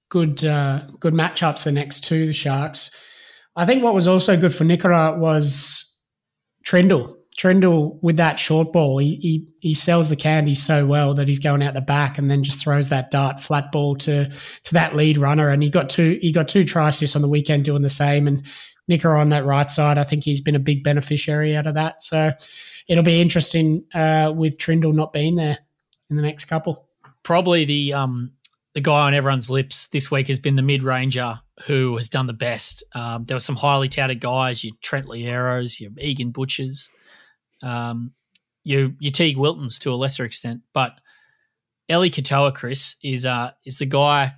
[0.10, 1.64] good, uh, good matchups.
[1.64, 2.94] The next two, the Sharks.
[3.56, 6.00] I think what was also good for Nikora was
[6.66, 7.16] Trindall.
[7.38, 11.40] Trindall with that short ball, he, he he sells the candy so well that he's
[11.40, 14.30] going out the back and then just throws that dart flat ball to
[14.64, 15.50] to that lead runner.
[15.50, 18.28] And he got two he got two tries assists on the weekend doing the same.
[18.28, 18.46] And
[18.90, 22.04] Nikora on that right side, I think he's been a big beneficiary out of that.
[22.04, 22.32] So
[22.88, 25.60] it'll be interesting uh, with Trindall not being there
[26.10, 26.88] in the next couple.
[27.24, 28.34] Probably the um
[28.74, 32.28] the guy on everyone's lips this week has been the mid ranger who has done
[32.28, 32.84] the best.
[32.94, 36.90] Um, there were some highly touted guys, your Trent Loieros, your Egan Butchers,
[37.62, 38.14] um,
[38.64, 40.94] your your Teague Wiltons to a lesser extent, but
[41.90, 44.34] Eli Katoa, Chris, is uh is the guy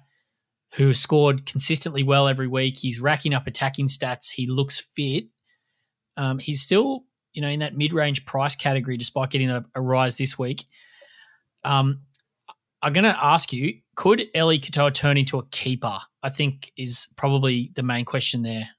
[0.75, 2.77] who scored consistently well every week.
[2.77, 4.31] He's racking up attacking stats.
[4.31, 5.25] He looks fit.
[6.17, 10.15] Um, he's still, you know, in that mid-range price category, despite getting a, a rise
[10.15, 10.65] this week.
[11.63, 12.01] Um,
[12.81, 15.99] I'm going to ask you: Could Eli Katoa turn into a keeper?
[16.23, 18.69] I think is probably the main question there.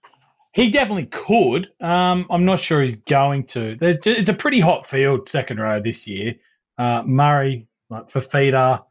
[0.55, 1.69] He definitely could.
[1.81, 3.77] Um, I'm not sure he's going to.
[3.81, 6.37] It's a pretty hot field, second row this year.
[6.79, 8.85] Uh, Murray, like Fifita.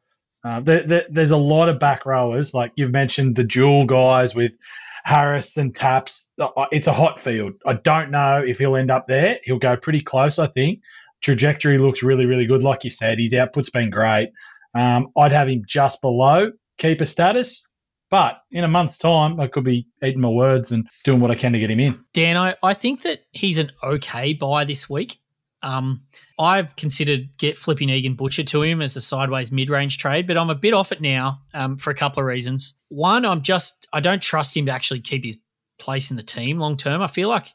[0.43, 4.35] Uh, there, there, there's a lot of back rowers, like you've mentioned, the dual guys
[4.35, 4.57] with
[5.05, 6.33] Harris and Taps.
[6.37, 7.53] Uh, It's a hot field.
[7.65, 9.39] I don't know if he'll end up there.
[9.43, 10.81] He'll go pretty close, I think.
[11.21, 12.61] Trajectory looks really, really good.
[12.61, 14.31] Like you said, his output's been great.
[14.75, 17.65] Um, I'd have him just below keeper status.
[18.13, 21.35] But in a month's time, I could be eating my words and doing what I
[21.35, 21.99] can to get him in.
[22.13, 25.17] Dan, I, I think that he's an okay buy this week.
[25.63, 26.03] Um,
[26.37, 30.51] I've considered get flipping Egan Butcher to him as a sideways mid-range trade, but I'm
[30.51, 32.75] a bit off it now um, for a couple of reasons.
[32.89, 35.39] One, I'm just I don't trust him to actually keep his
[35.79, 37.01] place in the team long term.
[37.01, 37.47] I feel like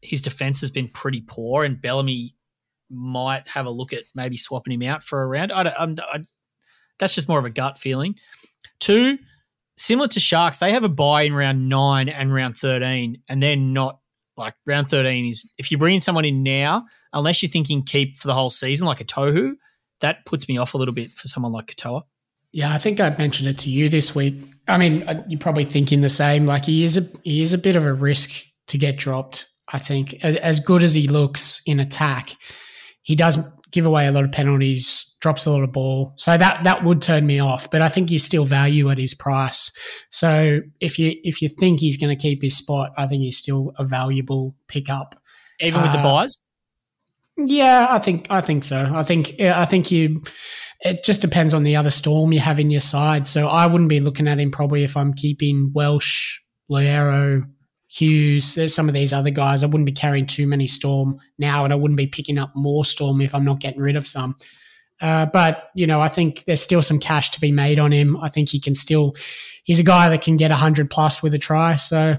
[0.00, 2.36] his defense has been pretty poor, and Bellamy
[2.88, 5.50] might have a look at maybe swapping him out for a round.
[5.50, 6.20] I don't, I'm, I,
[7.00, 8.14] that's just more of a gut feeling.
[8.78, 9.18] Two,
[9.76, 13.56] similar to Sharks, they have a buy in round nine and round 13, and they're
[13.56, 13.98] not
[14.36, 18.26] like round 13 is if you're bringing someone in now, unless you're thinking keep for
[18.26, 19.52] the whole season, like a Tohu,
[20.00, 22.02] that puts me off a little bit for someone like Katoa.
[22.52, 24.34] Yeah, I think I mentioned it to you this week.
[24.68, 26.46] I mean, uh, you're probably thinking the same.
[26.46, 29.46] Like he is a he is a bit of a risk to get dropped.
[29.72, 32.30] I think as good as he looks in attack,
[33.02, 33.38] he does
[33.74, 36.14] give away a lot of penalties, drops a lot of ball.
[36.16, 37.68] So that that would turn me off.
[37.70, 39.72] But I think he's still value at his price.
[40.10, 43.36] So if you if you think he's going to keep his spot, I think he's
[43.36, 45.16] still a valuable pickup.
[45.60, 46.38] Even with the Uh, buys,
[47.36, 48.90] Yeah, I think I think so.
[48.94, 50.22] I think I think you.
[50.80, 53.26] It just depends on the other storm you have in your side.
[53.26, 57.42] So I wouldn't be looking at him probably if I'm keeping Welch, Loiero,
[57.94, 58.54] Hughes.
[58.54, 59.62] There's some of these other guys.
[59.62, 62.84] I wouldn't be carrying too many storm now, and I wouldn't be picking up more
[62.84, 64.36] storm if I'm not getting rid of some.
[65.00, 68.16] Uh, but you know, I think there's still some cash to be made on him.
[68.16, 69.14] I think he can still.
[69.64, 71.76] He's a guy that can get hundred plus with a try.
[71.76, 72.16] So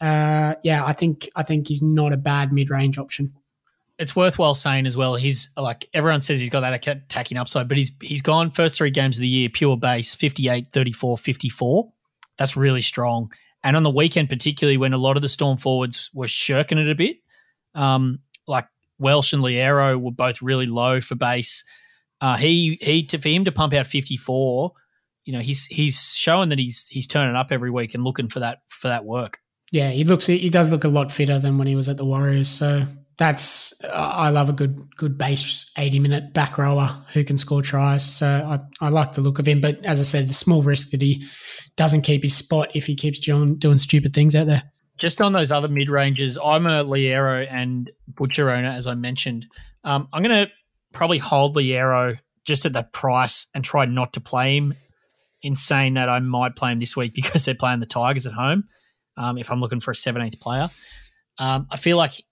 [0.00, 3.32] uh, yeah, I think I think he's not a bad mid range option.
[3.98, 5.16] it's worthwhile saying as well.
[5.16, 8.90] He's like everyone says he's got that attacking upside, but he's he's gone first three
[8.90, 11.92] games of the year pure base 58, 34, 54.
[12.38, 13.30] That's really strong.
[13.62, 16.88] And on the weekend, particularly when a lot of the Storm forwards were shirking it
[16.88, 17.18] a bit,
[17.74, 18.66] um, like
[18.98, 21.64] Welch and Loiero were both really low for base.
[22.20, 24.72] Uh, he he to, for him to pump out 54,
[25.24, 28.40] you know, he's he's showing that he's he's turning up every week and looking for
[28.40, 29.38] that for that work.
[29.72, 32.04] Yeah, he looks he does look a lot fitter than when he was at the
[32.04, 32.48] Warriors.
[32.48, 32.86] So
[33.20, 38.02] that's I love a good good base eighty minute back rower who can score tries.
[38.02, 39.60] So I, I like the look of him.
[39.60, 41.26] But as I said, the small risk that he
[41.76, 44.62] doesn't keep his spot if he keeps doing doing stupid things out there.
[44.98, 49.46] Just on those other mid ranges, I'm a Loiero and Butcher owner, as I mentioned.
[49.84, 50.50] Um, I'm going to
[50.94, 54.74] probably hold Loiero just at that price and try not to play him.
[55.42, 58.32] In saying that, I might play him this week because they're playing the Tigers at
[58.32, 58.64] home.
[59.18, 60.70] Um, if I'm looking for a 17th player,
[61.38, 62.22] um, I feel like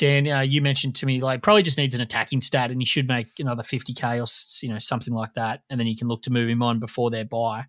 [0.00, 2.86] Dan, uh, you mentioned to me like probably just needs an attacking stat, and he
[2.86, 4.24] should make another fifty k or
[4.62, 7.10] you know something like that, and then you can look to move him on before
[7.10, 7.66] their buy.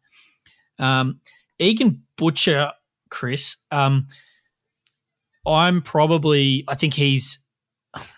[0.80, 1.20] Um,
[1.60, 2.72] Egan Butcher,
[3.10, 3.58] Chris.
[3.70, 4.08] Um,
[5.46, 6.64] I'm probably.
[6.70, 7.40] I think he's.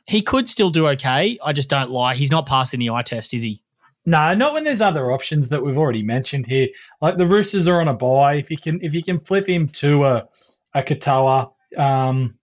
[0.06, 1.40] He could still do okay.
[1.44, 2.16] I just don't like.
[2.16, 3.64] He's not passing the eye test, is he?
[4.06, 6.68] No, not when there's other options that we've already mentioned here.
[7.02, 8.36] Like the Roosters are on a buy.
[8.36, 10.28] If you can, if you can flip him to a
[10.76, 12.36] a Katoa, um,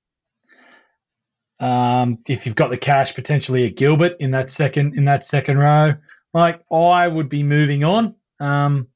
[1.60, 5.58] um, if you've got the cash, potentially a Gilbert in that second in that second
[5.58, 5.94] row,
[6.34, 8.14] like I would be moving on.
[8.40, 8.88] Um,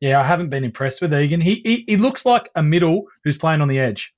[0.00, 1.40] yeah, I haven't been impressed with Egan.
[1.40, 4.14] He, he he looks like a middle who's playing on the edge.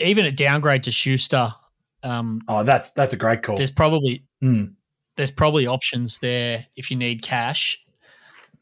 [0.00, 1.54] Even a downgrade to Schuster.
[2.02, 3.56] Um, Oh, that's that's a great call.
[3.56, 4.64] there's probably Hmm.
[5.16, 7.78] there's probably options there if you need cash.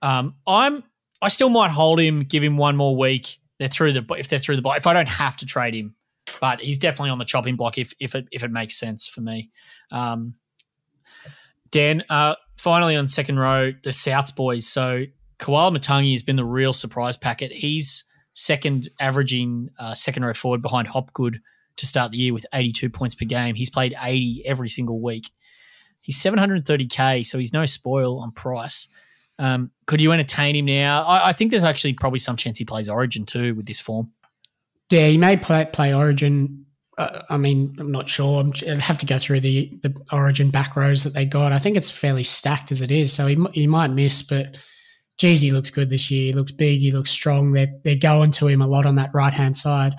[0.02, 0.82] Um, I'm
[1.22, 3.38] I still might hold him, give him one more week.
[3.58, 5.94] They're through the if they're through the if I don't have to trade him,
[6.40, 9.20] but he's definitely on the chopping block if if it if it makes sense for
[9.20, 9.50] me.
[9.90, 10.34] Um,
[11.70, 14.66] Dan, uh, finally on second row, the Souths boys.
[14.66, 15.04] So
[15.38, 17.52] Koloamatangi has been the real surprise packet.
[17.52, 21.40] He's second averaging uh, second row forward behind Hopgood
[21.76, 23.54] to start the year with 82 points per game.
[23.54, 25.30] He's played 80 every single week.
[26.00, 28.88] He's 730k, so he's no spoil on price.
[29.38, 31.02] Um, could you entertain him now?
[31.04, 34.08] I, I think there's actually probably some chance he plays Origin too with this form.
[34.90, 36.66] Yeah, he may play play Origin.
[36.98, 38.40] Uh, I mean, I'm not sure.
[38.40, 41.52] I'm, I'd have to go through the the Origin back rows that they got.
[41.52, 44.22] I think it's fairly stacked as it is, so he he might miss.
[44.22, 44.56] But
[45.18, 46.26] geez, he looks good this year.
[46.26, 46.80] He looks big.
[46.80, 47.52] He looks strong.
[47.52, 49.94] They're they're going to him a lot on that right hand side.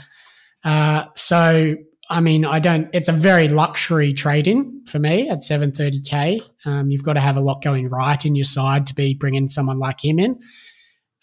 [0.64, 1.76] Uh, so
[2.12, 2.90] I mean, I don't.
[2.92, 6.42] It's a very luxury trade in for me at 730k.
[6.66, 9.48] Um, you've got to have a lot going right in your side to be bringing
[9.48, 10.40] someone like him in.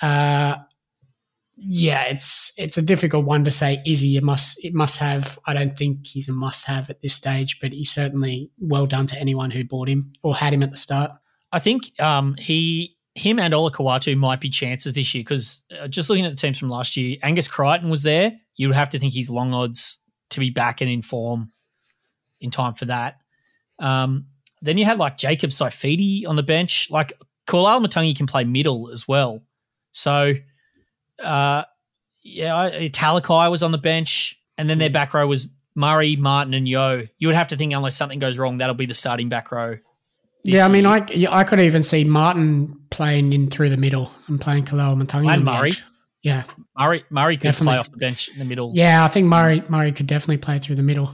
[0.00, 0.56] Uh,
[1.60, 3.82] yeah, it's it's a difficult one to say.
[3.84, 4.64] Is he a must?
[4.64, 5.38] It must have.
[5.46, 9.06] I don't think he's a must have at this stage, but he's certainly well done
[9.08, 11.10] to anyone who bought him or had him at the start.
[11.50, 16.08] I think um, he, him, and Olakau'atu might be chances this year because uh, just
[16.08, 18.32] looking at the teams from last year, Angus Crichton was there.
[18.56, 21.50] You would have to think he's long odds to be back and in form
[22.40, 23.18] in time for that.
[23.78, 24.26] Um,
[24.62, 26.88] then you had like Jacob Saifiti on the bench.
[26.90, 27.12] Like
[27.46, 29.42] Koloamatangi can play middle as well.
[29.92, 30.34] So,
[31.22, 31.64] uh,
[32.22, 36.54] yeah, I, Talakai was on the bench, and then their back row was Murray, Martin,
[36.54, 37.06] and Yeo.
[37.18, 39.78] You would have to think unless something goes wrong, that'll be the starting back row.
[40.44, 41.28] Yeah, I mean, year.
[41.30, 45.44] I I could even see Martin playing in through the middle and playing Koloamatangi And
[45.44, 45.70] Murray.
[45.70, 45.82] edge.
[46.22, 46.44] Yeah,
[46.76, 47.66] Murray Murray could Definitely.
[47.72, 48.72] play off the bench in the middle.
[48.74, 51.12] yeah, I think Murray Murray could definitely play through the middle.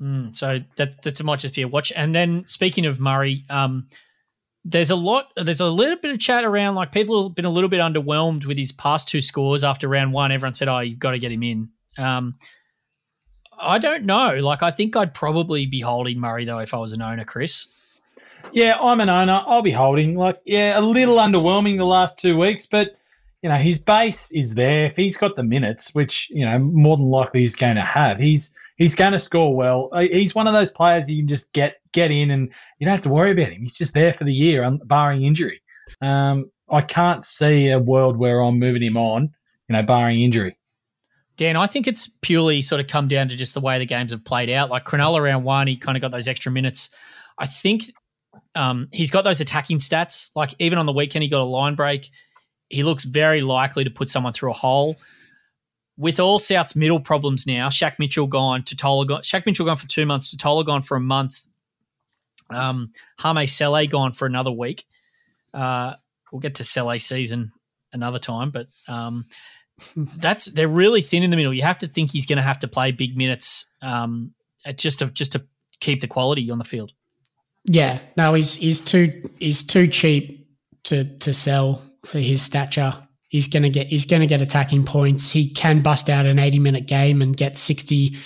[0.00, 1.92] Mm, so that that might just be a watch.
[1.94, 3.88] And then speaking of Murray, um,
[4.64, 5.26] there's a lot.
[5.36, 6.74] There's a little bit of chat around.
[6.74, 10.12] Like people have been a little bit underwhelmed with his past two scores after round
[10.12, 10.32] one.
[10.32, 12.36] Everyone said, "Oh, you've got to get him in." Um,
[13.60, 14.36] I don't know.
[14.36, 17.66] Like I think I'd probably be holding Murray though if I was an owner, Chris.
[18.52, 19.40] Yeah, I'm an owner.
[19.46, 20.16] I'll be holding.
[20.16, 22.96] Like, yeah, a little underwhelming the last two weeks, but
[23.42, 24.86] you know his base is there.
[24.86, 28.18] If he's got the minutes, which you know more than likely he's going to have,
[28.18, 29.90] he's he's going to score well.
[29.92, 32.94] Uh, He's one of those players you can just get get in, and you don't
[32.94, 33.62] have to worry about him.
[33.62, 35.62] He's just there for the year, barring injury.
[36.00, 39.34] Um, I can't see a world where I'm moving him on,
[39.68, 40.56] you know, barring injury.
[41.36, 44.12] Dan, I think it's purely sort of come down to just the way the games
[44.12, 44.70] have played out.
[44.70, 46.90] Like Cronulla round one, he kind of got those extra minutes.
[47.38, 47.84] I think
[48.54, 50.30] um, he's got those attacking stats.
[50.36, 52.08] Like even on the weekend, he got a line break.
[52.68, 54.96] He looks very likely to put someone through a hole.
[55.96, 59.22] With all South's middle problems now, Shaq Mitchell gone, Tatola gone.
[59.22, 61.46] Shaq Mitchell gone for two months, Tatola gone for a month.
[62.50, 64.84] Um, Hame Sele gone for another week.
[65.52, 65.94] Uh,
[66.32, 67.52] we'll get to Sele season
[67.92, 69.26] another time, but um,
[69.96, 71.54] that's they're really thin in the middle.
[71.54, 74.98] You have to think he's going to have to play big minutes um, at just
[74.98, 75.46] to just to
[75.80, 76.92] keep the quality on the field.
[77.64, 80.48] Yeah, no, he's he's too he's too cheap
[80.84, 83.03] to to sell for his stature.
[83.34, 85.32] He's gonna get he's gonna get attacking points.
[85.32, 88.16] He can bust out an eighty minute game and get 60,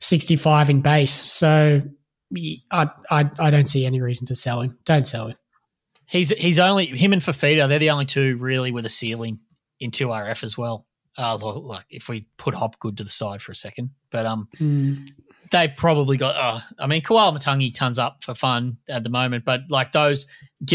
[0.00, 1.12] 65 in base.
[1.12, 1.82] So
[2.72, 4.76] I I I don't see any reason to sell him.
[4.84, 5.36] Don't sell him.
[6.06, 7.68] He's he's only him and Fifita.
[7.68, 9.38] They're the only two really with a ceiling
[9.78, 10.84] in two RF as well.
[11.16, 14.48] Uh, like if we put Hopgood to the side for a second, but um,
[15.50, 16.36] they've probably got.
[16.36, 20.26] Uh, I mean, Koloamatangi tons up for fun at the moment, but like those,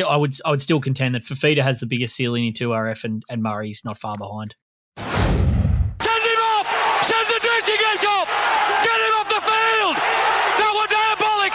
[0.07, 3.03] I would I would still contend that Fifita has the biggest ceiling in two RF,
[3.03, 4.55] and and Murray's not far behind.
[4.97, 6.67] Send him off!
[7.03, 8.29] Send the dirty get off!
[8.83, 9.95] Get him off the field!
[10.59, 10.87] That was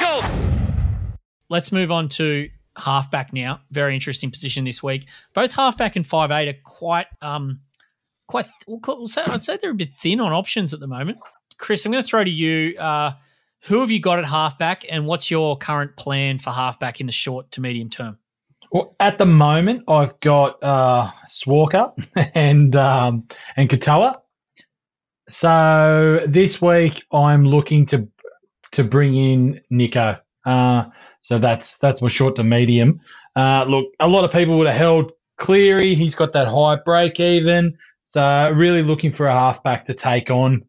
[0.03, 1.19] diabolical!
[1.49, 3.61] Let's move on to halfback now.
[3.71, 5.09] Very interesting position this week.
[5.35, 7.61] Both halfback and five eight are quite um
[8.27, 8.47] quite.
[8.67, 11.19] We'll call, we'll say, I'd say they're a bit thin on options at the moment.
[11.59, 12.79] Chris, I'm going to throw to you.
[12.79, 13.13] Uh,
[13.63, 17.13] who have you got at halfback, and what's your current plan for halfback in the
[17.13, 18.19] short to medium term?
[18.71, 21.93] Well, at the moment, I've got uh, Swarker
[22.35, 23.27] and um,
[23.57, 24.21] and Katoa.
[25.29, 28.09] So this week, I'm looking to
[28.73, 30.19] to bring in Nico.
[30.45, 30.85] Uh,
[31.23, 33.01] so that's that's my short to medium.
[33.35, 35.95] Uh, look, a lot of people would have held Cleary.
[35.95, 37.79] He's got that high break even.
[38.05, 40.65] So really looking for a halfback to take on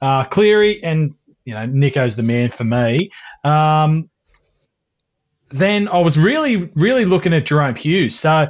[0.00, 3.10] uh, Cleary, and you know Nico's the man for me.
[3.44, 4.10] Um,
[5.50, 8.18] then I was really, really looking at Jahrome Hughes.
[8.18, 8.46] So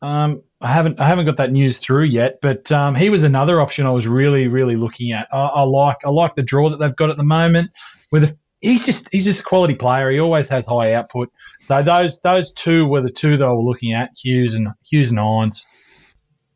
[0.00, 3.60] um, I haven't, I haven't got that news through yet, but um, he was another
[3.60, 5.28] option I was really, really looking at.
[5.32, 7.70] I, I, like, I like the draw that they've got at the moment.
[8.10, 10.10] With a, he's just, he's just a quality player.
[10.10, 11.32] He always has high output.
[11.62, 15.10] So those, those two were the two that I were looking at: Hughes and Hughes
[15.10, 15.66] and Irons.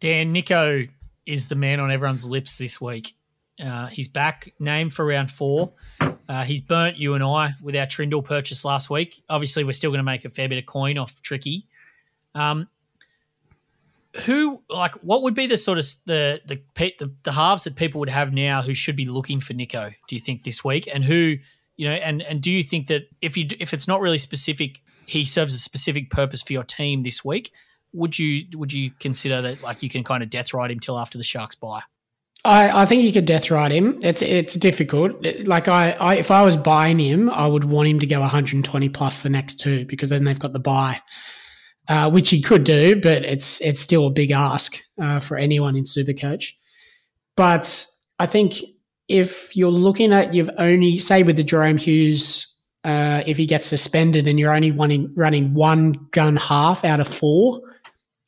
[0.01, 0.87] Dan Nico
[1.25, 3.16] is the man on everyone's lips this week.
[3.63, 5.71] Uh, he's back, named for round four.
[6.29, 9.23] Uh, he's burnt you and I with our Trindall purchase last week.
[9.29, 11.67] Obviously, we're still going to make a fair bit of coin off Tricky.
[12.35, 12.69] Um,
[14.25, 17.99] who like what would be the sort of the, the the the halves that people
[18.01, 19.91] would have now who should be looking for Nico?
[20.09, 21.37] Do you think this week, and who
[21.77, 24.83] you know, and and do you think that if you if it's not really specific,
[25.07, 27.53] he serves a specific purpose for your team this week?
[27.93, 30.99] Would you would you consider that like you can kind of death ride him till
[30.99, 31.83] after the Sharks buy?
[32.47, 33.99] I, I think you could death ride him.
[34.03, 35.25] It's it's difficult.
[35.45, 38.89] Like I, I, if I was buying him, I would want him to go 120
[38.91, 41.01] plus the next two because then they've got the buy,
[41.89, 45.77] uh, which he could do, but it's it's still a big ask uh, for anyone
[45.77, 46.53] in Supercoach.
[47.37, 47.85] But
[48.19, 48.55] I think
[49.09, 53.67] if you're looking at you've only say with the Jahrome Hughes, uh, if he gets
[53.67, 57.61] suspended and you're only running running one gun half out of four,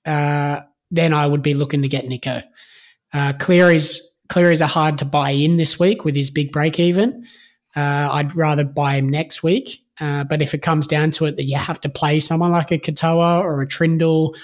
[0.04, 0.60] uh,
[0.90, 2.42] then I would be looking to get Nico.
[3.12, 7.24] Uh, Cleary's Cleary's are hard to buy in this week with his big break even.
[7.74, 9.80] Uh, I'd rather buy him next week.
[10.00, 12.70] Uh, but if it comes down to it that you have to play someone like
[12.70, 14.36] a Katoa or a Trindall,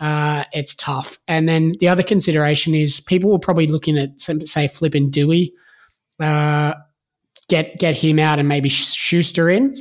[0.00, 1.18] uh, it's tough.
[1.28, 5.52] And then the other consideration is people were probably looking at say flipping Dewey,
[6.20, 6.74] uh,
[7.48, 9.76] get get him out and maybe Schuster in.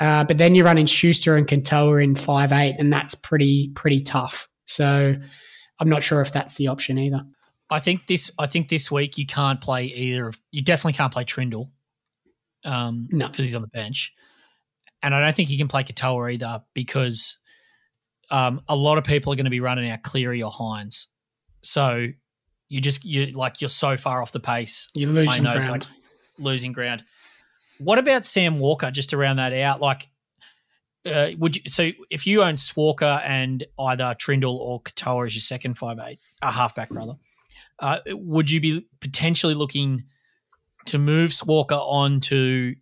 [0.00, 4.00] Uh, but then you're running Schuster and Katoa in five eight, and that's pretty pretty
[4.00, 4.48] tough.
[4.66, 5.14] So
[5.78, 7.22] I'm not sure if that's the option either.
[7.72, 8.30] I think this.
[8.38, 10.40] I think this week you can't play either of.
[10.50, 11.70] You definitely can't play Trindall.
[12.64, 14.12] Um, no, because he's on the bench,
[15.02, 17.38] and I don't think you can play Katoa either because
[18.30, 21.06] um, a lot of people are going to be running out Cleary or Hynes.
[21.62, 22.08] So
[22.68, 24.88] you just you like you're so far off the pace.
[24.94, 25.68] You're losing ground.
[25.68, 25.82] Like,
[26.38, 27.04] losing ground.
[27.78, 28.90] What about Sam Walker?
[28.90, 30.08] Just to round that out, like
[31.04, 35.40] uh, would you so if you own Swalker and either Trindall or Katoa as your
[35.40, 37.16] second five eight, a halfback rather,
[37.82, 40.04] uh, would you be potentially looking
[40.86, 42.74] to move Swarker on to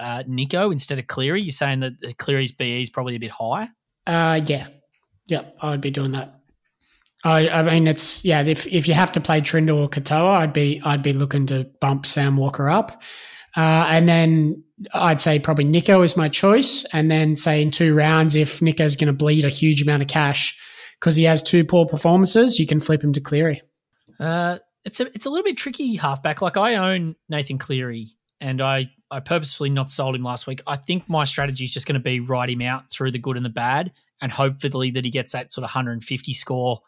[0.00, 1.42] uh, Nico instead of Cleary?
[1.42, 3.68] You're saying that Cleary's BE is probably a bit high.
[4.06, 4.68] Uh, yeah,
[5.26, 6.40] yeah, I would be doing that.
[7.22, 8.42] I, I mean, it's yeah.
[8.42, 11.66] If if you have to play Trindall or Katoa, I'd be I'd be looking to
[11.80, 13.02] bump Sam Walker up,
[13.56, 14.62] uh, and then
[14.94, 18.96] I'd say probably Nico is my choice, and then say in two rounds, if Nico's
[18.96, 20.58] going to bleed a huge amount of cash
[21.00, 23.62] because he has two poor performances, you can flip him to Cleary.
[24.18, 26.40] Uh, it's a it's a little bit tricky halfback.
[26.40, 30.60] Like I own Nathan Cleary, and I I purposefully not sold him last week.
[30.66, 33.36] I think my strategy is just going to be ride him out through the good
[33.36, 36.80] and the bad, and hopefully that he gets that sort of 150 score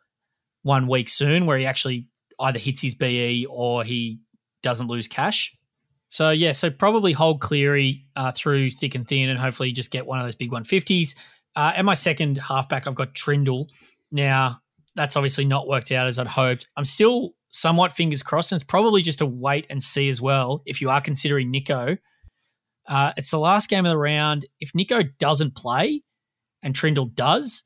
[0.62, 2.07] one week soon, where he actually
[2.41, 4.20] either hits his BE or he
[4.62, 5.57] doesn't lose cash.
[6.09, 10.07] So yeah, so probably hold Cleary uh, through thick and thin, and hopefully just get
[10.07, 11.14] one of those big 150s.
[11.57, 13.68] Uh, and my second halfback, I've got Trindall.
[14.11, 14.61] Now
[14.99, 16.66] that's obviously not worked out as I'd hoped.
[16.76, 20.62] I'm still somewhat fingers crossed, and it's probably just a wait and see as well.
[20.66, 21.96] If you are considering Nico,
[22.88, 24.46] uh, it's the last game of the round.
[24.61, 26.03] If Nico doesn't play
[26.62, 27.62] and Trindall does,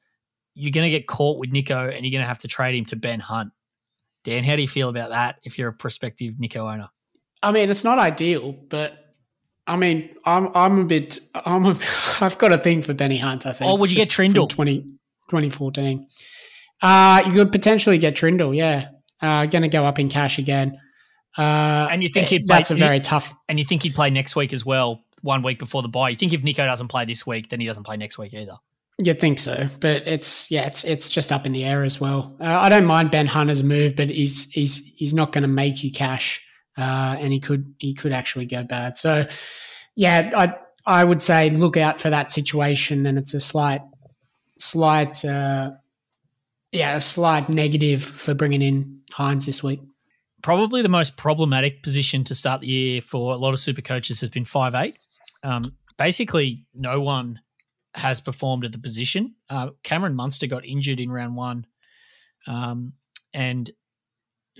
[0.55, 2.85] you're going to get caught with Nico, and you're going to have to trade him
[2.87, 3.51] to Ben Hunt.
[4.25, 5.37] Dan, how do you feel about that?
[5.43, 6.91] If you're a prospective Nico owner,
[7.43, 9.15] I mean, it's not ideal, but
[9.67, 11.79] I mean, I'm I'm a bit I'm a,
[12.21, 13.47] I've got a thing for Benny Hunt.
[13.47, 13.71] I think.
[13.71, 14.49] Or would you get Trindall?
[14.49, 14.83] 20,
[15.31, 16.07] 2014.
[16.83, 18.89] Uh, you could potentially get Trindall, yeah.
[19.21, 20.79] Uh, going to go up in cash again.
[21.39, 23.33] Uh, and you think he'd play, that's a very tough.
[23.49, 26.11] And you think he'd play next week as well, one week before the buy.
[26.11, 28.57] You think if Nico doesn't play this week, then he doesn't play next week either.
[28.99, 32.37] You'd think so, but it's yeah, it's it's just up in the air as well.
[32.39, 35.43] Uh, I don't mind Ben Hunt as a move, but he's he's he's not going
[35.43, 38.99] to make you cash, uh, and he could he could actually go bad.
[38.99, 39.27] So
[39.97, 40.55] yeah, I
[40.85, 43.81] I would say look out for that situation, and it's a slight
[44.59, 45.71] slight uh,
[46.73, 49.81] yeah, a slight negative for bringing in Hynes this week.
[50.43, 54.21] Probably the most problematic position to start the year for a lot of super coaches
[54.21, 54.99] has been five eight.
[55.45, 57.41] Um, basically, no one
[57.95, 59.35] has performed at the position.
[59.49, 61.67] Uh, Cameron Munster got injured in round one,
[62.47, 62.95] um,
[63.35, 63.71] and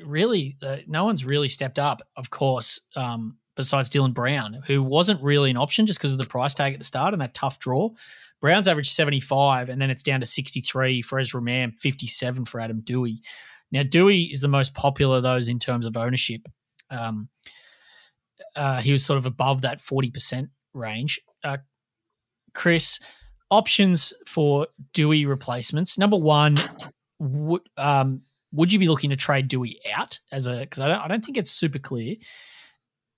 [0.05, 2.03] really, uh, no one's really stepped up.
[2.17, 6.25] Of course, um, besides Dylan Brown, who wasn't really an option just because of the
[6.25, 7.91] price tag at the start and that tough draw.
[8.43, 12.83] Brown's average 75, and then it's down to 63 for Ezra Mam, 57 for Adam
[12.83, 13.21] Doueihi.
[13.71, 16.43] Now, Doueihi is the most popular of those in terms of ownership.
[16.91, 17.29] Um,
[18.57, 21.21] uh, he was sort of above that 40% range.
[21.45, 21.59] Uh,
[22.53, 22.99] Chris,
[23.49, 25.97] options for Doueihi replacements.
[25.97, 26.57] Number one,
[27.21, 28.23] would um,
[28.53, 31.25] would you be looking to trade Doueihi out as a because I don't I don't
[31.25, 32.17] think it's super clear.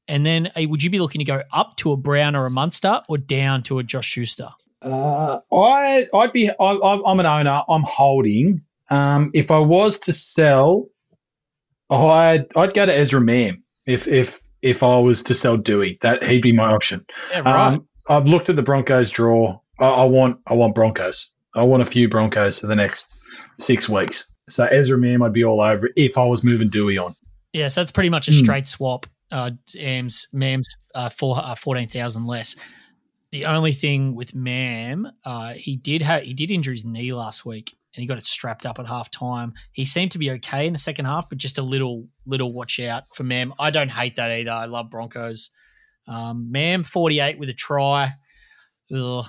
[0.06, 2.50] And then uh, would you be looking to go up to a Brown or a
[2.50, 4.50] Munster or down to a Josh Schuster?
[4.84, 7.62] Uh, I I'd be I, I'm an owner.
[7.68, 8.62] I'm holding.
[8.90, 10.88] Um, if I was to sell,
[11.90, 15.98] I'd I'd go to Ezra Mam if if if I was to sell Dewey.
[16.02, 17.04] That he'd be my option.
[17.30, 17.74] Yeah, right.
[17.74, 19.58] Um, I've looked at the Broncos draw.
[19.78, 21.32] I, I want I want Broncos.
[21.54, 23.18] I want a few Broncos for the next
[23.58, 24.36] six weeks.
[24.50, 27.14] So Ezra Mam, I'd be all over if I was moving Dewey on.
[27.52, 28.38] Yeah, so that's pretty much a Hmm.
[28.38, 29.06] straight swap.
[29.30, 30.64] Uh, Mams, Mams,
[30.94, 32.56] uh, four, uh, fourteen thousand less.
[33.34, 37.76] The only thing with Mam, uh, he did he did injure his knee last week,
[37.92, 39.54] and he got it strapped up at half time.
[39.72, 42.78] He seemed to be okay in the second half, but just a little little watch
[42.78, 43.52] out for Mam.
[43.58, 44.52] I don't hate that either.
[44.52, 45.50] I love Broncos.
[46.06, 48.12] Um, Mam forty eight with a try.
[48.92, 49.26] I,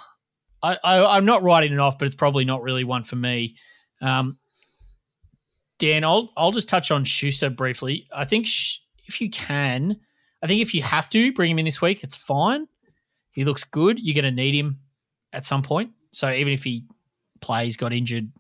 [0.62, 3.56] I I'm not writing it off, but it's probably not really one for me.
[4.03, 4.38] Um,
[5.80, 8.06] Dan, I'll I'll just touch on Schuster briefly.
[8.16, 9.99] I think sh- if you can,
[10.43, 12.68] I think if you have to bring him in this week, it's fine.
[13.36, 13.99] He looks good.
[13.99, 14.79] You're going to need him
[15.33, 15.91] at some point.
[16.11, 16.86] So even if he
[17.41, 18.31] plays, got injured,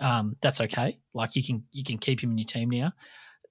[0.00, 0.98] um, that's okay.
[1.14, 2.92] Like you can you can keep him in your team now.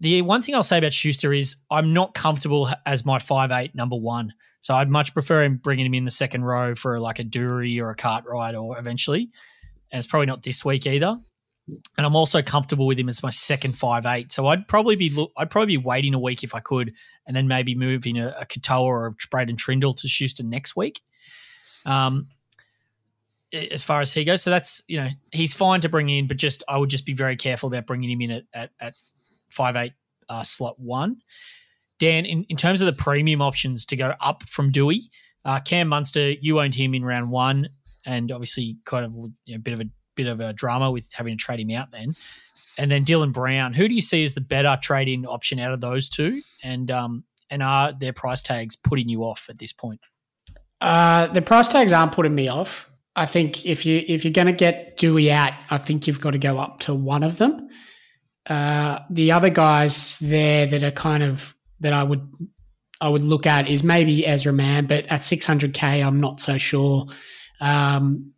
[0.01, 3.73] The one thing I'll say about Schuster is I'm not comfortable as my five eight
[3.73, 4.33] number one.
[4.59, 7.79] So I'd much prefer him bringing him in the second row for like a Dury
[7.81, 9.29] or a Cartwright or eventually.
[9.91, 11.17] And it's probably not this week either
[11.67, 14.31] and I'm also comfortable with him as my second five eight.
[14.31, 16.93] So I'd probably be I'd probably be waiting a week if I could,
[17.25, 21.01] and then maybe moving a, a Katoa or a Braydon Trindall to Schuster next week.
[21.85, 22.27] Um,
[23.53, 26.37] as far as he goes, so that's you know he's fine to bring in, but
[26.37, 28.93] just I would just be very careful about bringing him in at at, at
[29.49, 29.93] five eight
[30.29, 31.17] uh, slot one.
[31.97, 35.09] Dan, in, in terms of the premium options to go up from Dewey,
[35.45, 37.69] uh, Cam Munster, you owned him in round one,
[38.05, 39.13] and obviously kind of
[39.45, 39.85] you know, a bit of a
[40.15, 42.15] bit of a drama with having to trade him out then.
[42.77, 45.81] And then Dylan Brown, who do you see as the better trade-in option out of
[45.81, 46.41] those two?
[46.63, 50.01] And um, and are their price tags putting you off at this point?
[50.81, 52.91] Uh, the price tags aren't putting me off.
[53.15, 56.31] I think if you if you're going to get Dewey out, I think you've got
[56.31, 57.69] to go up to one of them.
[58.45, 62.29] Uh, the other guys there that are kind of that I would
[62.99, 67.07] I would look at is maybe Ezra Mam, but at 600k, I'm not so sure.
[67.59, 68.33] Um,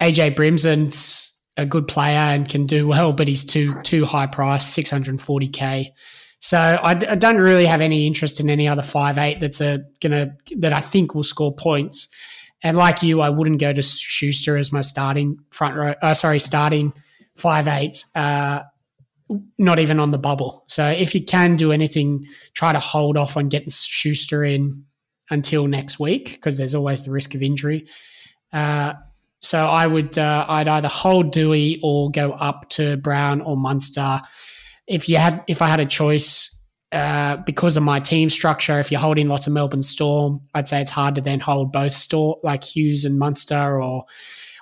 [0.00, 4.74] AJ Brimson's a good player and can do well, but he's too too high price,
[4.74, 5.92] 640k.
[6.40, 10.36] So I don't really have any interest in any other five eight that's a gonna
[10.58, 12.14] that I think will score points.
[12.62, 15.94] And like you, I wouldn't go to Schuster as my starting front row.
[16.00, 16.92] Uh, sorry, starting
[17.36, 18.14] five eights.
[18.14, 18.62] Uh,
[19.58, 20.64] not even on the bubble.
[20.68, 24.84] So if you can do anything, try to hold off on getting Schuster in
[25.30, 27.86] until next week because there's always the risk of injury.
[28.52, 28.94] Uh,
[29.40, 34.20] so I would uh, I'd either hold Dewey or go up to Brown or Munster.
[34.86, 36.54] If you had if I had a choice
[36.90, 40.80] uh, because of my team structure, if you're holding lots of Melbourne Storm, I'd say
[40.80, 43.80] it's hard to then hold both store like Hughes and Munster.
[43.80, 44.04] Or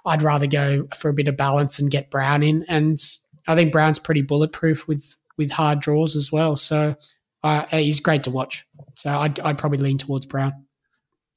[0.05, 2.65] I'd rather go for a bit of balance and get Brown in.
[2.69, 2.99] And
[3.47, 6.57] I think Brown's pretty bulletproof with with hard draws as well.
[6.57, 6.97] So
[7.43, 8.67] uh, he's great to watch.
[8.95, 10.66] So I'd, I'd probably lean towards Brown.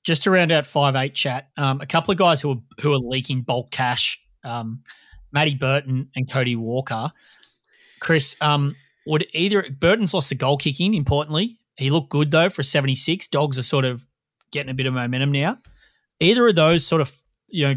[0.09, 2.91] Just to round out five eight chat, um, a couple of guys who are who
[2.93, 4.81] are leaking bulk cash, um,
[5.31, 7.11] Matty Burton and Cody Walker.
[7.99, 10.95] Chris, um, would either Burton's lost the goal kicking?
[10.95, 13.27] Importantly, he looked good though for seventy six.
[13.27, 14.03] Dogs are sort of
[14.49, 15.59] getting a bit of momentum now.
[16.19, 17.13] Either of those sort of
[17.47, 17.75] you know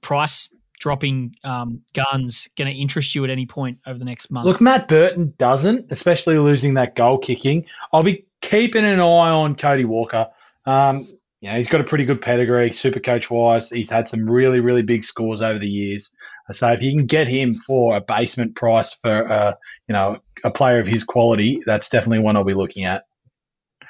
[0.00, 0.48] price
[0.80, 4.46] dropping um, guns going to interest you at any point over the next month?
[4.46, 7.66] Look, Matt Burton doesn't, especially losing that goal kicking.
[7.92, 10.28] I'll be keeping an eye on Cody Walker.
[10.66, 11.08] Um,
[11.40, 13.70] you know, he's got a pretty good pedigree, super coach wise.
[13.70, 16.14] He's had some really, really big scores over the years.
[16.52, 19.52] So if you can get him for a basement price for, uh,
[19.88, 23.04] you know, a player of his quality, that's definitely one I'll be looking at.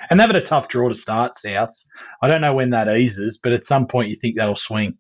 [0.09, 1.89] And they've had a tough draw to start, Souths.
[2.23, 4.97] I don't know when that eases, but at some point you think that'll swing.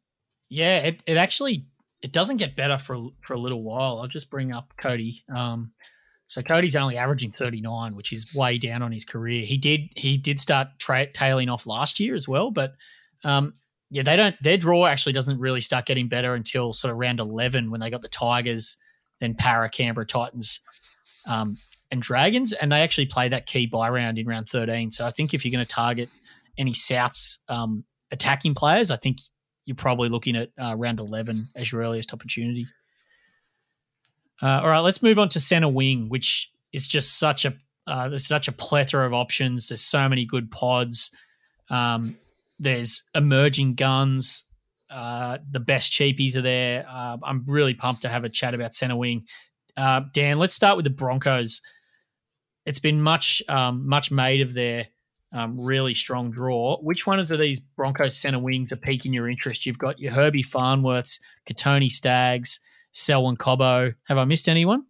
[0.48, 1.66] Yeah, it, it actually
[2.02, 4.00] it doesn't get better for for a little while.
[4.00, 5.24] I'll just bring up Cody.
[5.34, 5.72] Um,
[6.32, 9.44] So Cody's only averaging 39, which is way down on his career.
[9.44, 12.72] He did he did start tra- tailing off last year as well, but
[13.22, 13.52] um,
[13.90, 14.34] yeah, they don't.
[14.42, 17.90] Their draw actually doesn't really start getting better until sort of round 11 when they
[17.90, 18.78] got the Tigers,
[19.20, 20.60] then Parra, Canberra Titans,
[21.26, 21.58] um,
[21.90, 24.90] and Dragons, and they actually play that key buy round in round 13.
[24.90, 26.08] So I think if you're going to target
[26.56, 29.18] any Souths um, attacking players, I think
[29.66, 32.64] you're probably looking at uh, round 11 as your earliest opportunity.
[34.42, 37.54] Uh, all right, let's move on to center wing, which is just such a
[37.86, 39.68] uh, there's such a plethora of options.
[39.68, 41.10] There's so many good pods.
[41.68, 42.16] Um,
[42.58, 44.44] there's emerging guns.
[44.88, 46.86] Uh, the best cheapies are there.
[46.88, 49.26] Uh, I'm really pumped to have a chat about center wing.
[49.76, 51.60] Uh, Dan, let's start with the Broncos.
[52.66, 54.86] It's been much um, much made of their
[55.32, 56.78] um, really strong draw.
[56.80, 59.66] Which ones of these Broncos center wings are piquing your interest?
[59.66, 62.60] You've got your Herbie Farnworths, Kotoni Staggs,
[62.92, 63.94] Selwyn Cobbo.
[64.06, 64.84] Have I missed anyone?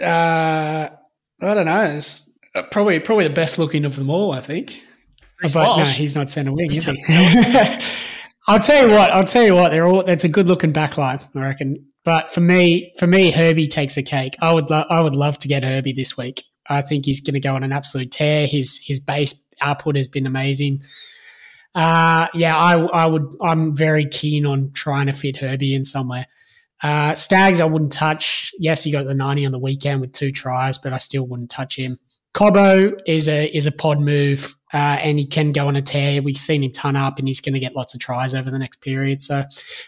[0.00, 0.88] Uh,
[1.40, 1.82] I don't know.
[1.82, 4.32] It's uh, probably probably the best looking of them all.
[4.32, 4.80] I think.
[5.38, 6.98] Chris but no, he's not centre wing, is he?
[8.46, 9.10] I'll tell you what.
[9.10, 9.70] I'll tell you what.
[9.70, 10.04] They're all.
[10.04, 11.86] That's a good looking backline, I reckon.
[12.04, 14.36] But for me, for me, Herbie takes a cake.
[14.40, 14.70] I would.
[14.70, 16.44] Lo- I would love to get Herbie this week.
[16.68, 18.46] I think he's going to go on an absolute tear.
[18.46, 20.82] His his base output has been amazing.
[21.74, 23.34] Uh, yeah, I, I would.
[23.40, 26.26] I'm very keen on trying to fit Herbie in somewhere.
[26.84, 28.52] Uh, Staggs, I wouldn't touch.
[28.58, 31.50] Yes, he got the 90 on the weekend with two tries, but I still wouldn't
[31.50, 31.98] touch him.
[32.34, 36.20] Cobbo is a is a pod move, uh, and he can go on a tear.
[36.20, 38.58] We've seen him ton up, and he's going to get lots of tries over the
[38.58, 39.22] next period.
[39.22, 39.44] So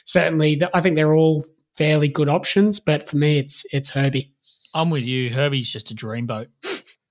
[0.07, 1.44] certainly, I think they're all
[1.76, 2.80] fairly good options.
[2.80, 4.32] But for me, it's it's Herbie.
[4.72, 5.28] I'm with you.
[5.28, 6.47] Herbie's just a dreamboat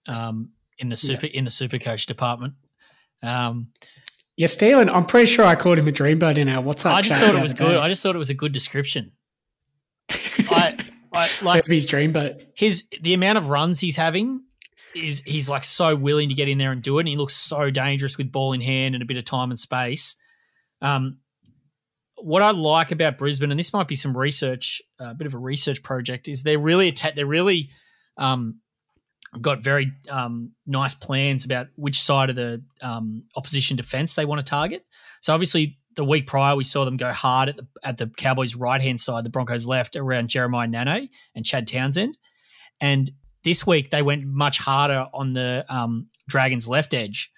[0.08, 2.56] um, in the super in the super coach department.
[3.22, 3.68] Um,
[4.36, 4.90] You're stealing.
[4.90, 6.94] I'm pretty sure I called him a dreamboat in our WhatsApp.
[6.94, 7.76] I just chat thought it was good.
[7.76, 9.12] I just thought it was a good description.
[10.10, 10.78] I,
[11.14, 14.42] I like his dream but his the amount of runs he's having
[14.96, 17.02] is he's like so willing to get in there and do it.
[17.02, 19.60] And he looks so dangerous with ball in hand and a bit of time and
[19.60, 20.16] space.
[20.82, 21.18] Um,
[22.18, 25.38] what I like about Brisbane, and this might be some research, a bit of a
[25.38, 27.70] research project, is they're really atta- they're really
[28.18, 28.62] um,
[29.42, 34.44] got very um, nice plans about which side of the um, opposition defense they want
[34.44, 34.86] to target.
[35.22, 38.56] So obviously, the week prior we saw them go hard at the at the Cowboys'
[38.56, 42.18] right hand side, the Broncos left around Jeremiah Nanai and Chad Townsend,
[42.80, 43.12] and
[43.44, 47.32] this week they went much harder on the um, Dragons' left edge,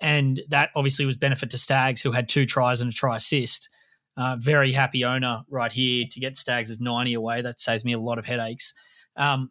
[0.00, 3.68] and that obviously was benefit to Staggs, who had two tries and a try assist.
[4.14, 7.40] Uh, very happy owner right here to get Staggs as 90 away.
[7.40, 8.74] That saves me a lot of headaches.
[9.16, 9.50] Um,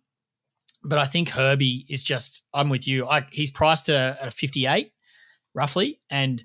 [0.83, 3.07] but I think Herbie is just, I'm with you.
[3.07, 4.91] I, he's priced at a, at a 58
[5.53, 6.43] roughly, and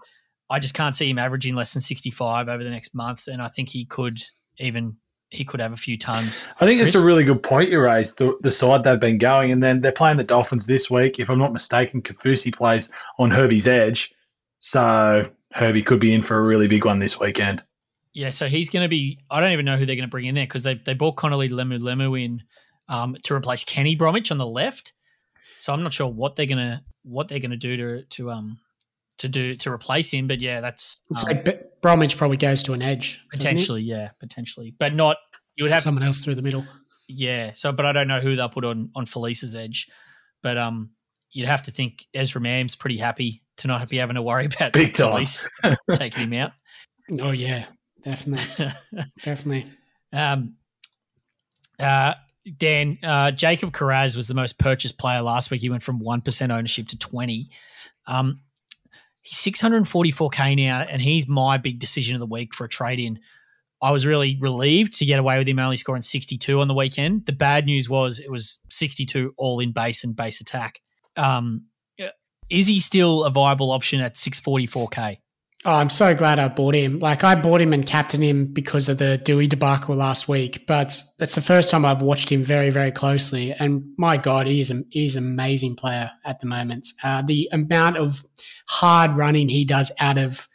[0.48, 3.26] I just can't see him averaging less than 65 over the next month.
[3.26, 4.22] And I think he could
[4.58, 4.96] even,
[5.28, 6.46] he could have a few tons.
[6.60, 9.50] I think it's a really good point you raised, the, the side they've been going.
[9.50, 11.18] And then they're playing the Dolphins this week.
[11.18, 14.14] If I'm not mistaken, Kaufusi plays on Herbie's edge.
[14.58, 17.62] So Herbie could be in for a really big one this weekend.
[18.12, 19.18] Yeah, so he's going to be.
[19.30, 21.16] I don't even know who they're going to bring in there because they they brought
[21.16, 22.42] Connelly Lemuelu in
[22.88, 24.94] um, to replace Kenny Bromwich on the left.
[25.58, 28.58] So I'm not sure what they're gonna what they're gonna do to to um
[29.18, 30.26] to do to replace him.
[30.28, 31.52] But yeah, that's It's um, like B-
[31.82, 33.20] Bromwich probably goes to an edge.
[33.30, 35.16] potentially yeah potentially, but not.
[35.56, 36.66] You would have someone else through the middle.
[37.08, 37.52] yeah.
[37.54, 39.86] So, but I don't know who they'll put on on Felise's edge.
[40.42, 40.90] But um,
[41.30, 44.72] you'd have to think Ezra Mam's pretty happy to not be having to worry about
[44.74, 45.24] Big time.
[45.24, 45.48] Felise
[45.94, 46.52] taking him out.
[47.20, 47.66] Oh yeah,
[48.02, 48.66] definitely,
[49.22, 49.66] definitely.
[50.12, 50.56] Um,
[51.78, 52.14] uh,
[52.58, 55.60] Dan, uh, Jacob Kiraz was the most purchased player last week.
[55.60, 57.48] He went from 1% ownership to 20.
[58.06, 58.40] Um,
[59.26, 63.18] he's 644K now, and he's my big decision of the week for a trade in.
[63.82, 67.26] I was really relieved to get away with him only scoring 62 on the weekend.
[67.26, 70.80] The bad news was it was 62 all in base and base attack.
[71.16, 71.66] Um,
[72.48, 75.18] is he still a viable option at 644K?
[75.64, 76.98] Oh, I'm so glad I bought him.
[76.98, 80.64] Like I bought him and captained him because of the Dewey debacle last week.
[80.66, 83.52] But it's the first time I've watched him very, very closely.
[83.52, 84.86] And my God, he is an
[85.16, 86.86] amazing player at the moment.
[87.02, 88.24] Uh, the amount of
[88.68, 90.48] hard running he does out of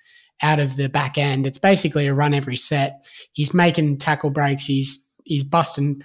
[0.44, 3.08] out of the back end, it's basically a run every set.
[3.34, 4.66] He's making tackle breaks.
[4.66, 6.04] He's he's busting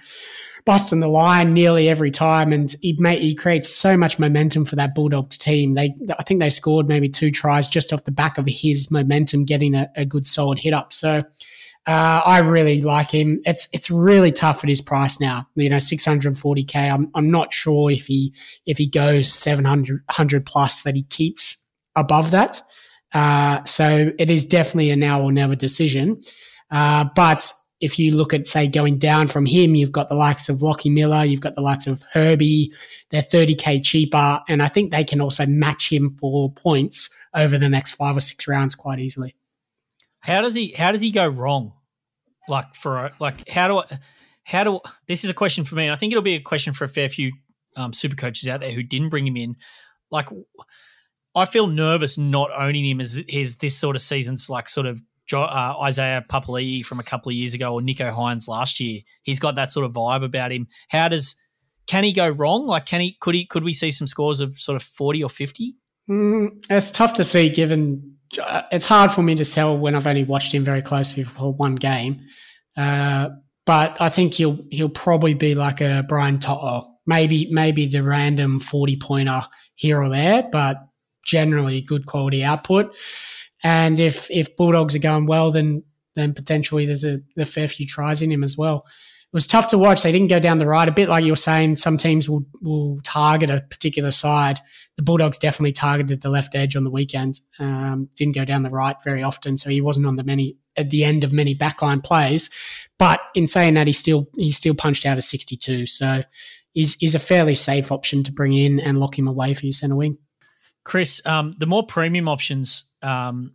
[0.67, 4.93] busting the line nearly every time, and he he creates so much momentum for that
[4.93, 5.73] Bulldogs team.
[5.75, 9.45] They I think they scored maybe two tries just off the back of his momentum,
[9.45, 10.93] getting a, a good solid hit up.
[10.93, 11.23] So.
[11.85, 13.39] Uh, I really like him.
[13.45, 15.47] It's it's really tough at his price now.
[15.55, 16.75] You know, 640k.
[16.75, 18.33] I'm I'm not sure if he
[18.65, 21.65] if he goes 700 plus that he keeps
[21.95, 22.61] above that.
[23.13, 26.19] Uh, so it is definitely a now or never decision.
[26.69, 30.49] Uh, but if you look at say going down from him, you've got the likes
[30.49, 32.71] of Lockie Miller, you've got the likes of Herbie.
[33.11, 37.69] They're 30k cheaper, and I think they can also match him for points over the
[37.69, 39.35] next five or six rounds quite easily.
[40.19, 40.73] How does he?
[40.73, 41.73] How does he go wrong?
[42.49, 43.99] Like for like how do I?
[44.43, 45.85] How do this is a question for me?
[45.85, 47.33] And I think it'll be a question for a fair few
[47.75, 49.55] um, super coaches out there who didn't bring him in.
[50.09, 50.29] Like,
[51.35, 55.01] I feel nervous not owning him as his this sort of season's like sort of
[55.33, 59.01] uh, Isaiah Papali'i from a couple of years ago or Nico Hynes last year.
[59.23, 60.67] He's got that sort of vibe about him.
[60.89, 61.35] How does
[61.87, 62.67] can he go wrong?
[62.67, 65.29] Like, can he could he could we see some scores of sort of forty or
[65.29, 65.75] fifty?
[66.09, 70.07] Mm, it's tough to see given uh, it's hard for me to tell when I've
[70.07, 72.21] only watched him very closely for one game.
[72.75, 73.29] Uh,
[73.65, 78.59] but I think he'll he'll probably be like a Brian To'o, maybe maybe the random
[78.59, 79.43] forty pointer
[79.75, 80.77] here or there, but
[81.25, 82.95] generally good quality output.
[83.63, 85.83] And if if Bulldogs are going well, then
[86.15, 88.85] then potentially there's a, a fair few tries in him as well.
[89.27, 90.03] It was tough to watch.
[90.03, 91.75] They didn't go down the right a bit, like you were saying.
[91.77, 94.59] Some teams will will target a particular side.
[94.95, 97.39] The Bulldogs definitely targeted the left edge on the weekend.
[97.59, 100.91] Um, didn't go down the right very often, so he wasn't on the many at
[100.91, 102.49] the end of many backline plays.
[102.97, 105.87] But in saying that, he still he still punched out a 62.
[105.87, 106.23] So
[106.73, 109.73] he's, he's a fairly safe option to bring in and lock him away for your
[109.73, 110.19] centre wing.
[110.87, 113.49] Chris, um, the more premium options, um,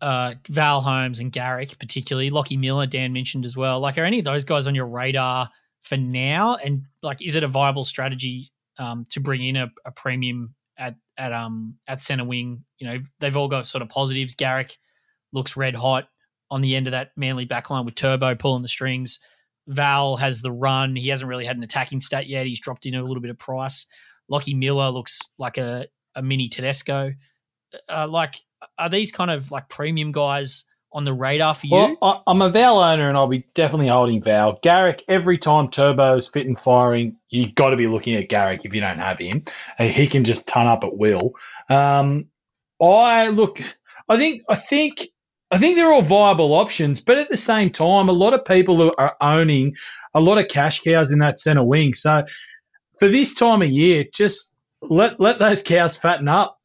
[0.00, 3.80] uh, Val Holmes and Garrick, particularly Lockie Miller, Dan mentioned as well.
[3.80, 5.50] Like, are any of those guys on your radar
[5.82, 6.54] for now?
[6.54, 10.94] And like, is it a viable strategy um, to bring in a, a, premium at
[11.18, 12.64] at um at center wing?
[12.78, 14.36] You know, they've all got sort of positives.
[14.36, 14.78] Garrick
[15.32, 16.08] looks red hot
[16.52, 19.18] on the end of that Manly backline with Turbo pulling the strings.
[19.66, 20.94] Val has the run.
[20.94, 22.46] He hasn't really had an attacking stat yet.
[22.46, 23.86] He's dropped in a little bit of price.
[24.28, 27.12] Lockie Miller looks like a a mini Tedesco.
[27.88, 28.36] Uh, like,
[28.78, 31.96] are these kind of like premium guys on the radar for you?
[32.00, 34.58] Well, I, am a Val owner and I'll be definitely holding Val.
[34.62, 38.72] Garrick, every time Turbo's fit and firing, you've got to be looking at Garrick if
[38.72, 39.42] you don't have him.
[39.78, 41.32] He can just ton up at will.
[41.68, 42.26] Um,
[42.80, 43.60] I look,
[44.08, 45.06] I think, I think,
[45.50, 48.92] I think they're all viable options, but at the same time, a lot of people
[48.96, 49.74] are owning
[50.14, 51.94] a lot of cash cows in that centre wing.
[51.94, 52.22] So
[52.98, 54.53] for this time of year, just
[54.90, 56.58] let let those cows fatten up,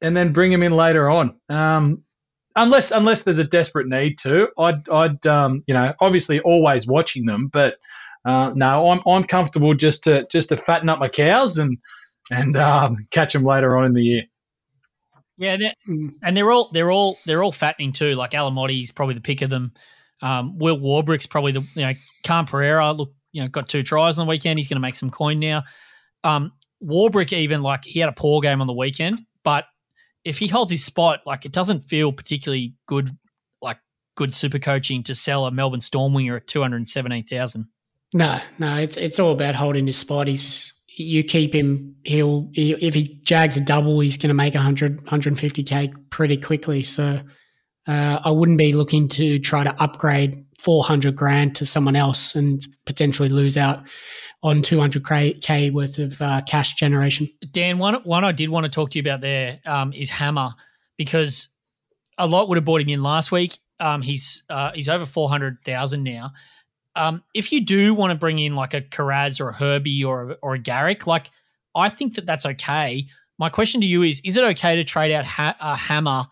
[0.00, 1.34] and then bring them in later on.
[1.48, 2.02] Um,
[2.54, 7.26] unless unless there's a desperate need to, I'd I'd um, you know obviously always watching
[7.26, 7.76] them, but
[8.24, 11.78] uh, no, I'm I'm comfortable just to just to fatten up my cows and
[12.30, 14.22] and um, catch them later on in the year.
[15.38, 18.14] Yeah, they're, and they're all they're all they're all fattening too.
[18.14, 19.72] Like Alamoti's probably the pick of them.
[20.22, 24.18] Um, Will Warbrick's probably the you know Cam Pereira look you know got two tries
[24.18, 24.58] on the weekend.
[24.58, 25.64] He's going to make some coin now.
[26.24, 26.52] Um,
[26.82, 29.64] Warbrick even like he had a poor game on the weekend, but
[30.24, 33.10] if he holds his spot, like it doesn't feel particularly good,
[33.62, 33.78] like
[34.16, 37.66] good super coaching to sell a Melbourne Storm winger at two hundred seventeen thousand.
[38.14, 40.26] No, no, it's it's all about holding his spot.
[40.26, 41.96] He's you keep him.
[42.04, 46.82] He'll he, if he jags a double, he's going to make 100, 150k pretty quickly.
[46.82, 47.20] So
[47.86, 52.66] uh, I wouldn't be looking to try to upgrade 400 grand to someone else and
[52.86, 53.84] potentially lose out
[54.42, 57.28] on 200k worth of uh, cash generation.
[57.52, 60.54] Dan, one one I did want to talk to you about there um, is Hammer
[60.96, 61.50] because
[62.18, 63.58] a lot would have bought him in last week.
[63.78, 66.32] Um, he's uh, he's over 400,000 now.
[66.96, 70.32] Um, if you do want to bring in like a Kiraz or a Herbie or
[70.32, 71.30] a, or a Garrick, like
[71.76, 73.06] I think that that's okay.
[73.38, 76.24] My question to you is: Is it okay to trade out ha- a Hammer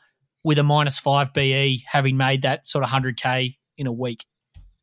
[0.43, 4.25] with a minus five BE, having made that sort of hundred k in a week?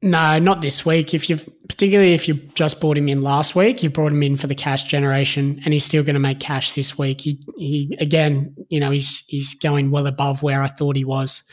[0.04, 1.14] No, not this week.
[1.14, 4.36] If you've particularly if you just bought him in last week, you brought him in
[4.36, 7.22] for the cash generation, and he's still going to make cash this week.
[7.22, 11.48] He, he again, you know, he's he's going well above where I thought he was.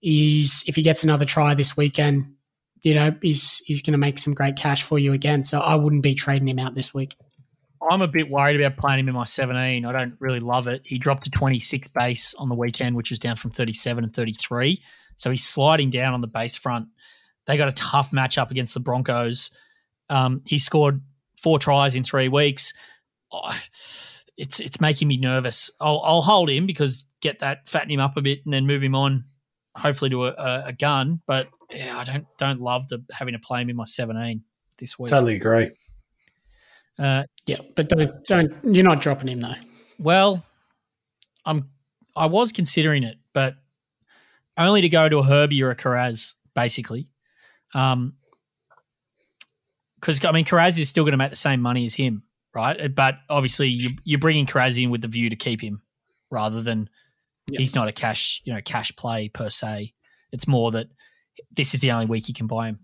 [0.00, 2.32] He's if he gets another try this weekend,
[2.80, 5.44] you know, he's he's going to make some great cash for you again.
[5.44, 7.16] So I wouldn't be trading him out this week.
[7.90, 9.84] I'm a bit worried about playing him in my 17.
[9.84, 10.80] I don't really love it.
[10.84, 14.80] He dropped to 26 base on the weekend, which was down from 37 and 33.
[15.16, 16.88] So he's sliding down on the base front
[17.46, 19.50] they got a tough matchup against the Broncos.
[20.08, 21.02] Um, he scored
[21.36, 22.72] four tries in three weeks.
[23.32, 23.58] Oh,
[24.36, 25.70] it's it's making me nervous.
[25.80, 28.82] I'll, I'll hold him because get that fatten him up a bit and then move
[28.82, 29.24] him on,
[29.76, 31.20] hopefully to a, a gun.
[31.26, 34.44] But yeah, I don't don't love the having to play him in my seventeen
[34.78, 35.10] this week.
[35.10, 35.70] Totally agree.
[36.98, 39.54] Uh, yeah, but don't don't you're not dropping him though.
[39.98, 40.44] Well,
[41.44, 41.70] I'm
[42.16, 43.56] I was considering it, but
[44.56, 47.08] only to go to a Herbie or a Kiraz, basically.
[47.74, 48.14] Um,
[50.00, 52.24] because I mean, Kiraz is still going to make the same money as him,
[52.54, 52.94] right?
[52.94, 55.80] But obviously, you, you're bringing Kiraz in with the view to keep him,
[56.30, 56.90] rather than
[57.50, 57.60] yep.
[57.60, 59.94] he's not a cash, you know, cash play per se.
[60.30, 60.88] It's more that
[61.50, 62.80] this is the only week you can buy him.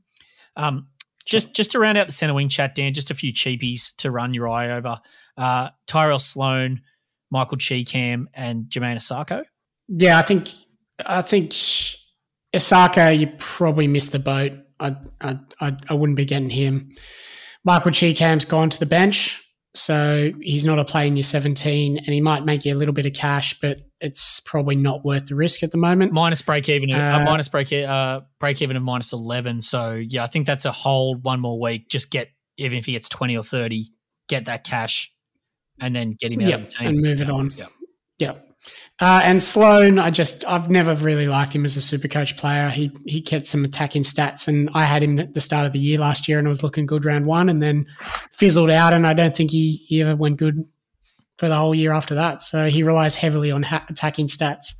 [0.57, 0.89] Um,
[1.27, 4.11] just just to round out the centre wing chat, Dan, just a few cheapies to
[4.11, 5.01] run your eye over.
[5.37, 6.81] Uh, Tyrell Sloan,
[7.31, 9.45] Michael Chee-Kam, and Jamayne Isaako.
[9.89, 10.49] Yeah, I think
[11.07, 11.53] I think
[12.55, 14.53] Isaako, you probably missed the boat.
[14.79, 16.91] I I I, I wouldn't be getting him.
[17.65, 19.43] Michael Chee-Kam's gone to the bench,
[19.75, 22.95] so he's not a play in your 17, and he might make you a little
[22.95, 26.13] bit of cash, but it's probably not worth the risk at the moment.
[26.13, 29.61] Minus break even, uh, Uh, minus break uh, break even of minus eleven.
[29.61, 31.89] So yeah, I think that's a hold one more week.
[31.89, 33.93] Just get even if he gets twenty or thirty,
[34.29, 35.13] get that cash,
[35.79, 37.51] and then get him out of the team and move it on.
[37.51, 37.69] Yep.
[38.19, 38.47] Yep.
[39.01, 42.69] Uh, and Sloan, I just I've never really liked him as a super coach player.
[42.69, 45.79] He he kept some attacking stats, and I had him at the start of the
[45.79, 47.87] year last year, and it was looking good round one, and then
[48.35, 50.67] fizzled out, and I don't think he, he ever went good
[51.39, 52.43] for the whole year after that.
[52.43, 54.75] So he relies heavily on ha- attacking stats.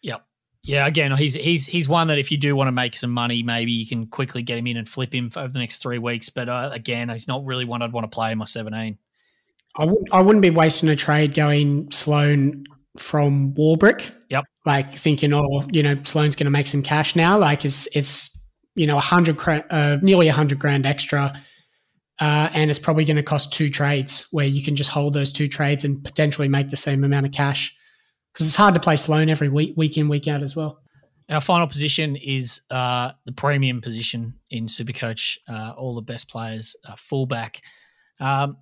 [0.00, 0.24] Yep.
[0.62, 3.42] Yeah, again, he's he's he's one that if you do want to make some money,
[3.42, 6.30] maybe you can quickly get him in and flip him over the next three weeks.
[6.30, 8.96] But uh, again, he's not really one I'd want to play in my seventeen.
[9.76, 12.64] I wouldn't I wouldn't be wasting a trade going Sloan
[12.98, 14.10] from Warbrick.
[14.30, 14.44] Yep.
[14.66, 17.38] Like thinking, oh, you know, Sloan's going to make some cash now.
[17.38, 19.38] Like it's it's you know a hundred
[19.70, 21.40] uh, nearly a hundred grand extra,
[22.20, 25.32] uh, and it's probably going to cost two trades where you can just hold those
[25.32, 27.76] two trades and potentially make the same amount of cash
[28.32, 30.80] because it's hard to play Sloan every week, week in, week out as well.
[31.28, 35.38] Our final position is uh, the premium position in Supercoach.
[35.48, 37.60] Uh, all the best players, uh, fullback.
[38.20, 38.56] Um,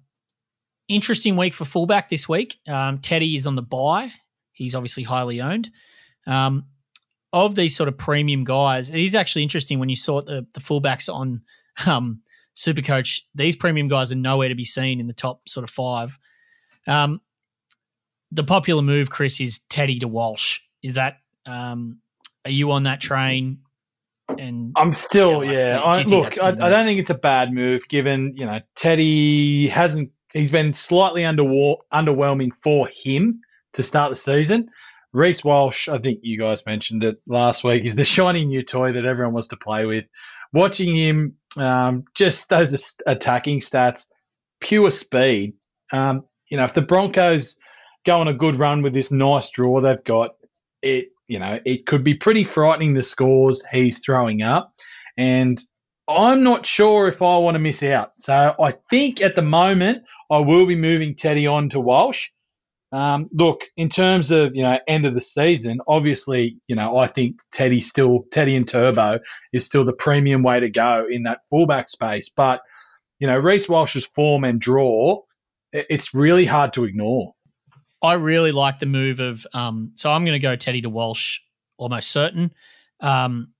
[0.88, 2.58] interesting week for fullback this week.
[2.66, 4.12] Um, Teddy is on the buy.
[4.56, 5.70] He's obviously highly owned.
[6.26, 6.66] Um,
[7.32, 10.60] of these sort of premium guys, it is actually interesting when you saw the, the
[10.60, 11.42] fullbacks on
[11.86, 12.22] um,
[12.54, 13.20] Supercoach.
[13.34, 16.18] These premium guys are nowhere to be seen in the top sort of five.
[16.86, 17.20] Um,
[18.32, 20.60] the popular move, Chris, is Teddy to Walsh.
[20.82, 21.98] Is that um,
[22.44, 23.58] are you on that train?
[24.38, 26.02] And I'm still, Yeah, yeah.
[26.02, 28.60] do- do I, look, I, I don't think it's a bad move, given you know
[28.74, 30.10] Teddy hasn't.
[30.32, 33.40] He's been slightly underwhelming for him
[33.76, 34.68] to start the season.
[35.12, 38.92] Reece Walsh, I think you guys mentioned it last week, is the shiny new toy
[38.92, 40.08] that everyone wants to play with.
[40.52, 44.08] Watching him, um, just those attacking stats,
[44.60, 45.54] pure speed.
[45.92, 47.58] Um, you know, if the Broncos
[48.04, 50.30] go on a good run with this nice draw they've got,
[50.82, 54.72] it you know it could be pretty frightening the scores he's throwing up,
[55.16, 55.58] and
[56.08, 58.12] I'm not sure if I want to miss out.
[58.18, 62.30] So I think at the moment I will be moving Teddy on to Walsh.
[62.96, 67.06] Um, look, in terms of you know end of the season, obviously you know I
[67.06, 69.18] think Teddy still Teddy and Turbo
[69.52, 72.30] is still the premium way to go in that fullback space.
[72.30, 72.62] But
[73.18, 75.20] you know Reece Walsh's form and draw,
[75.74, 77.34] it's really hard to ignore.
[78.00, 81.40] I really like the move of um, so I'm going to go Teddy to Walsh,
[81.76, 82.54] almost certain.
[83.00, 83.52] Um,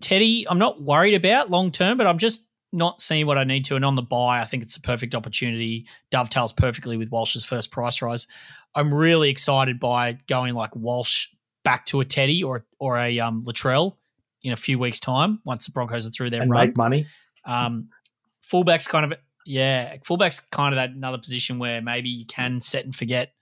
[0.00, 3.64] Teddy, I'm not worried about long term, but I'm just not seeing what I need
[3.66, 3.76] to.
[3.76, 5.86] And on the buy, I think it's a perfect opportunity.
[6.10, 8.26] Dovetails perfectly with Walsh's first price rise.
[8.74, 11.28] I'm really excited by going like Walsh
[11.64, 13.96] back to a Teddy or or a um, Latrell
[14.42, 16.68] in a few weeks' time once the Broncos are through their and run.
[16.68, 17.06] make money.
[17.44, 17.88] Um,
[18.42, 22.84] fullback's kind of yeah, fullback's kind of that another position where maybe you can set
[22.84, 23.32] and forget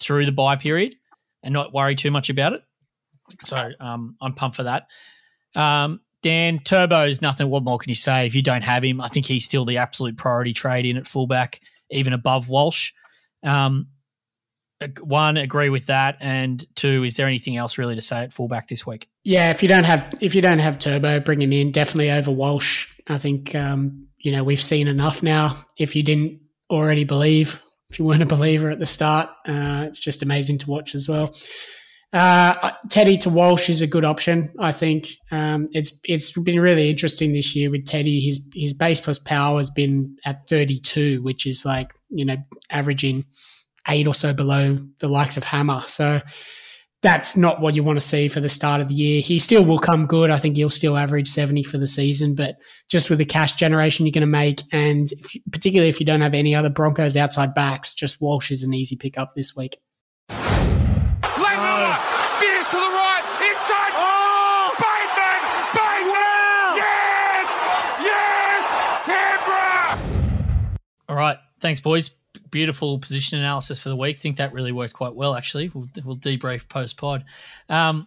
[0.00, 0.94] through the buy period
[1.42, 2.62] and not worry too much about it.
[3.44, 4.86] So um, I'm pumped for that.
[5.54, 7.48] Um, Dan Turbo's nothing.
[7.48, 8.26] What more can you say?
[8.26, 11.06] If you don't have him, I think he's still the absolute priority trade in at
[11.06, 11.60] fullback,
[11.90, 12.92] even above Walsh.
[13.42, 13.88] Um,
[15.00, 18.68] one, agree with that, and two, is there anything else really to say at fullback
[18.68, 19.08] this week?
[19.24, 21.72] Yeah, if you don't have if you don't have Turbo, bring him in.
[21.72, 22.88] Definitely over Walsh.
[23.08, 25.64] I think um, you know we've seen enough now.
[25.76, 26.40] If you didn't
[26.70, 27.60] already believe,
[27.90, 31.08] if you weren't a believer at the start, uh, it's just amazing to watch as
[31.08, 31.34] well.
[32.12, 34.50] Uh, Teddy to Walsh is a good option.
[34.58, 38.20] I think um, it's it's been really interesting this year with Teddy.
[38.20, 42.36] His his base plus power has been at 32, which is like you know
[42.70, 43.24] averaging
[43.88, 45.82] eight or so below the likes of Hammer.
[45.86, 46.20] So
[47.02, 49.20] that's not what you want to see for the start of the year.
[49.20, 50.30] He still will come good.
[50.30, 52.56] I think he'll still average 70 for the season, but
[52.90, 56.22] just with the cash generation you're going to make, and if, particularly if you don't
[56.22, 59.78] have any other Broncos outside backs, just Walsh is an easy pickup this week.
[71.18, 71.36] Right.
[71.58, 72.12] Thanks, boys.
[72.52, 74.20] Beautiful position analysis for the week.
[74.20, 75.68] think that really worked quite well, actually.
[75.74, 77.24] We'll, we'll debrief post pod.
[77.68, 78.06] Um,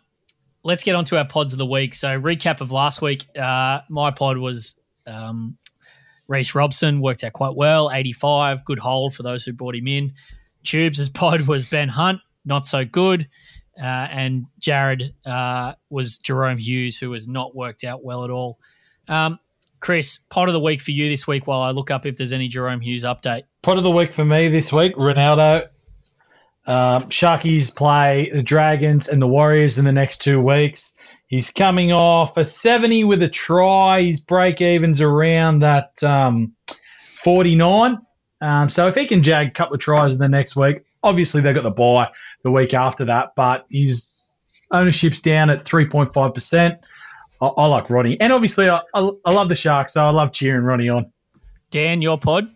[0.63, 1.93] let's get on to our pods of the week.
[1.93, 3.25] So, recap of last week.
[3.37, 5.57] Uh, my pod was um,
[6.29, 10.13] Reece Robson, worked out quite well, 85, good hold for those who brought him in.
[10.63, 13.27] Tubes' pod was Ben Hunt, not so good.
[13.77, 18.57] Uh, and Jared uh, was Jahrome Hughes, who has not worked out well at all.
[19.09, 19.37] Um,
[19.81, 22.31] Chris, pot of the week for you this week while I look up if there's
[22.31, 23.43] any Jahrome Hughes update.
[23.63, 25.67] Pot of the week for me this week, Ronaldo.
[26.67, 30.93] Um, Sharkies play the Dragons and the Warriors in the next two weeks.
[31.25, 34.03] He's coming off a 70 with a try.
[34.03, 36.53] His break even's around that um,
[37.15, 37.97] 49.
[38.39, 41.41] Um, so if he can jag a couple of tries in the next week, obviously
[41.41, 42.09] they've got the buy
[42.43, 46.77] the week after that, but his ownership's down at 3.5%.
[47.41, 48.17] I, I like Ronnie.
[48.19, 51.11] And obviously, I, I, I love the Sharks, so I love cheering Ronnie on.
[51.71, 52.47] Dan, your pod?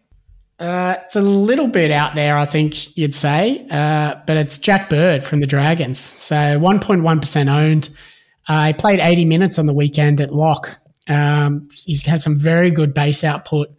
[0.59, 4.89] Uh, it's a little bit out there, I think you'd say, uh, but it's Jack
[4.89, 5.99] Bird from the Dragons.
[5.99, 7.89] So 1.1% owned.
[8.47, 10.77] Uh, he played 80 minutes on the weekend at lock.
[11.09, 13.69] Um, he's had some very good base output.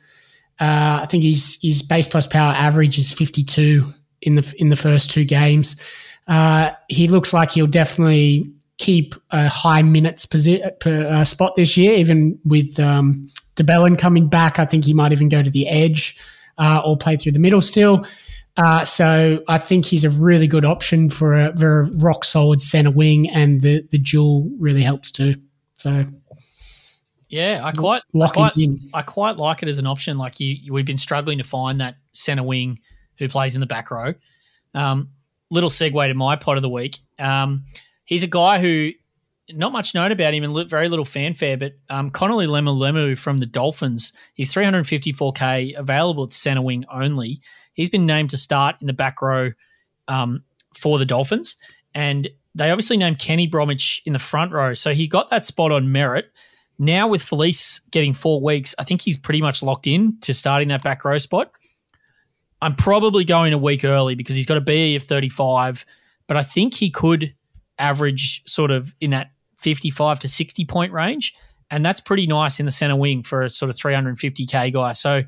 [0.60, 3.86] Uh, I think his his base plus power average is 52
[4.22, 5.82] in the in the first two games.
[6.26, 11.76] Uh, he looks like he'll definitely keep a high minutes posi- per, uh, spot this
[11.76, 14.58] year, even with um, de Belin coming back.
[14.58, 16.18] I think he might even go to the edge
[16.58, 18.06] uh, or play through the middle still.
[18.56, 22.90] Uh, so I think he's a really good option for a very rock solid center
[22.90, 25.34] wing, and the the dual really helps too.
[25.74, 26.06] So
[27.28, 28.52] yeah, I quite I quite,
[28.94, 30.16] I quite like it as an option.
[30.16, 32.78] Like you, we've been struggling to find that center wing
[33.18, 34.14] who plays in the back row.
[34.74, 35.10] Um,
[35.50, 36.98] little segue to my pot of the week.
[37.18, 37.64] Um,
[38.06, 38.92] he's a guy who
[39.52, 43.46] not much known about him and very little fanfare, but um, Connelly Lemuelu from the
[43.46, 47.40] Dolphins, he's 354k available at center wing only.
[47.74, 49.52] He's been named to start in the back row
[50.08, 50.42] um,
[50.74, 51.56] for the Dolphins,
[51.94, 55.70] and they obviously named Kenny Bromwich in the front row, so he got that spot
[55.70, 56.32] on merit.
[56.78, 60.68] Now with Felise getting four weeks, I think he's pretty much locked in to starting
[60.68, 61.52] that back row spot.
[62.60, 65.86] I'm probably going a week early because he's got a BE of 35,
[66.26, 67.34] but I think he could
[67.78, 71.34] average sort of in that 55 to 60 point range.
[71.70, 74.92] And that's pretty nice in the center wing for a sort of 350K guy.
[74.92, 75.22] So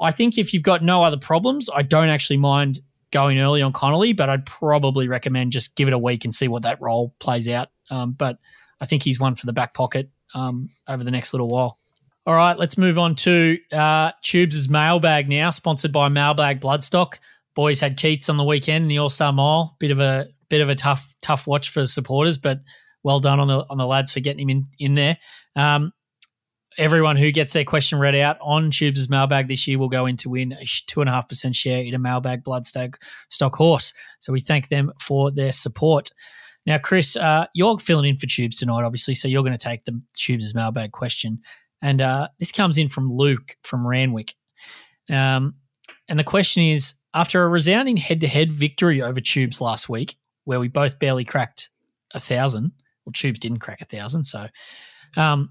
[0.00, 3.72] I think if you've got no other problems, I don't actually mind going early on
[3.72, 7.14] Connelly, but I'd probably recommend just give it a week and see what that role
[7.20, 7.68] plays out.
[7.88, 8.38] Um, but
[8.80, 11.78] I think he's one for the back pocket um, over the next little while.
[12.26, 17.18] All right, let's move on to uh, Tubes' mailbag now, sponsored by Mailbag Bloodstock.
[17.54, 19.76] Boys had Keats on the weekend in the All Star Mile.
[19.78, 22.58] Bit of a bit of a tough tough watch for supporters, but
[23.02, 25.18] well done on the on the lads for getting him in in there.
[25.56, 25.92] Um,
[26.76, 30.16] everyone who gets their question read out on Tubes' mailbag this year will go in
[30.18, 32.94] to win a two and a half percent share in a mailbag bloodstock
[33.30, 33.92] stock horse.
[34.20, 36.10] So we thank them for their support.
[36.66, 39.84] Now, Chris, uh, you're filling in for Tubes tonight, obviously, so you're going to take
[39.84, 41.40] the Tubes' mailbag question.
[41.82, 44.34] And uh, this comes in from Luke from Randwick.
[45.10, 45.56] Um,
[46.08, 50.16] and the question is After a resounding head to head victory over Tubes last week,
[50.44, 51.70] where we both barely cracked
[52.14, 52.72] a thousand,
[53.04, 54.24] well, Tubes didn't crack a thousand.
[54.24, 54.48] So,
[55.16, 55.50] um,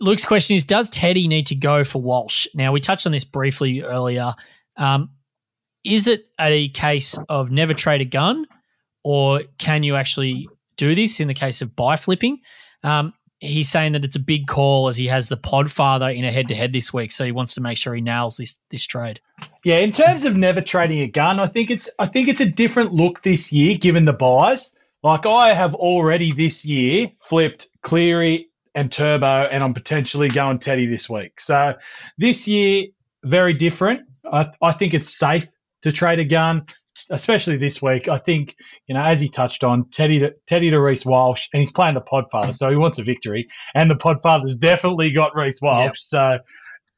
[0.00, 2.46] Luke's question is Does Teddy need to go for Walsh?
[2.54, 4.34] Now, we touched on this briefly earlier.
[4.76, 5.10] Um,
[5.84, 8.46] is it a case of never trade a gun,
[9.04, 12.38] or can you actually do this in the case of bye flipping?
[12.82, 16.30] Um, he's saying that it's a big call as he has the Podfather in a
[16.30, 18.86] head to head this week, so he wants to make sure he nails this this
[18.86, 19.20] trade.
[19.64, 22.46] Yeah, in terms of never trading a gun, I think it's I think it's a
[22.46, 24.76] different look this year given the byes.
[25.02, 30.86] Like I have already this year flipped Cleary and Turbo, and I'm potentially going Teddy
[30.86, 31.40] this week.
[31.40, 31.74] So
[32.18, 32.86] this year,
[33.24, 34.02] very different.
[34.30, 35.48] I, I think it's safe
[35.82, 36.66] to trade a gun
[37.10, 40.80] especially this week, I think you know as he touched on Teddy to Teddy to
[40.80, 44.58] Reece Walsh, and he's playing the Podfather, so he wants a victory, and the Podfather's
[44.58, 45.84] definitely got Reece Walsh.
[45.84, 45.96] Yep.
[45.96, 46.38] So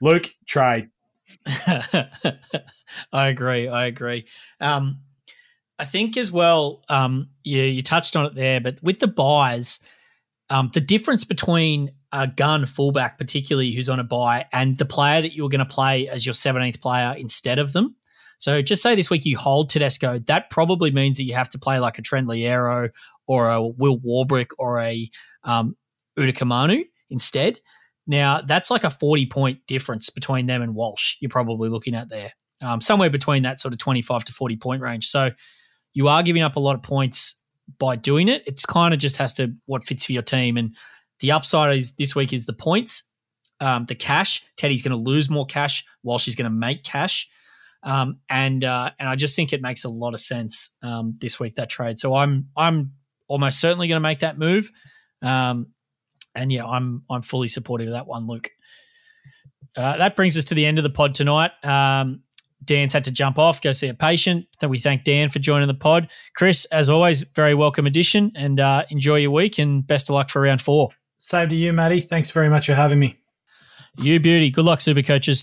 [0.00, 0.88] Luke, trade.
[1.46, 3.68] I agree.
[3.68, 4.26] I agree.
[4.60, 4.98] Um,
[5.78, 6.82] I think as well.
[6.88, 9.80] Um, you you touched on it there, but with the byes,
[10.50, 15.22] um, the difference between a gun fullback, particularly who's on a bye, and the player
[15.22, 17.96] that you're going to play as your 17th player instead of them,
[18.42, 21.60] so just say this week you hold Tedesco, that probably means that you have to
[21.60, 22.90] play like a Trent Loiero
[23.28, 25.08] or a Will Warbrick or a
[25.44, 25.76] um,
[26.18, 27.60] Utoikamanu instead.
[28.08, 31.18] Now that's like a 40 point difference between them and Walsh.
[31.20, 34.82] You're probably looking at there, um, somewhere between that sort of 25 to 40 point
[34.82, 35.06] range.
[35.06, 35.30] So
[35.92, 37.36] you are giving up a lot of points
[37.78, 38.42] by doing it.
[38.44, 40.56] It's kind of just has to what fits for your team.
[40.56, 40.74] And
[41.20, 43.04] the upside is this week is the points,
[43.60, 44.42] um, the cash.
[44.56, 47.28] Teddy's going to lose more cash while she's going to make cash.
[47.82, 51.40] Um, and uh, and I just think it makes a lot of sense um, this
[51.40, 51.98] week that trade.
[51.98, 52.92] So I'm I'm
[53.28, 54.70] almost certainly going to make that move.
[55.20, 55.68] Um,
[56.34, 58.50] and yeah, I'm I'm fully supportive of that one, Luke.
[59.76, 61.52] Uh, that brings us to the end of the pod tonight.
[61.64, 62.22] Um,
[62.64, 64.46] Dan's had to jump off, go see a patient.
[64.60, 66.08] So we thank Dan for joining the pod.
[66.36, 70.30] Chris, as always, very welcome addition and uh, enjoy your week and best of luck
[70.30, 70.90] for round four.
[71.16, 72.00] Same to you, Matty.
[72.00, 73.18] Thanks very much for having me.
[73.96, 74.50] You beauty.
[74.50, 75.42] Good luck, super coaches.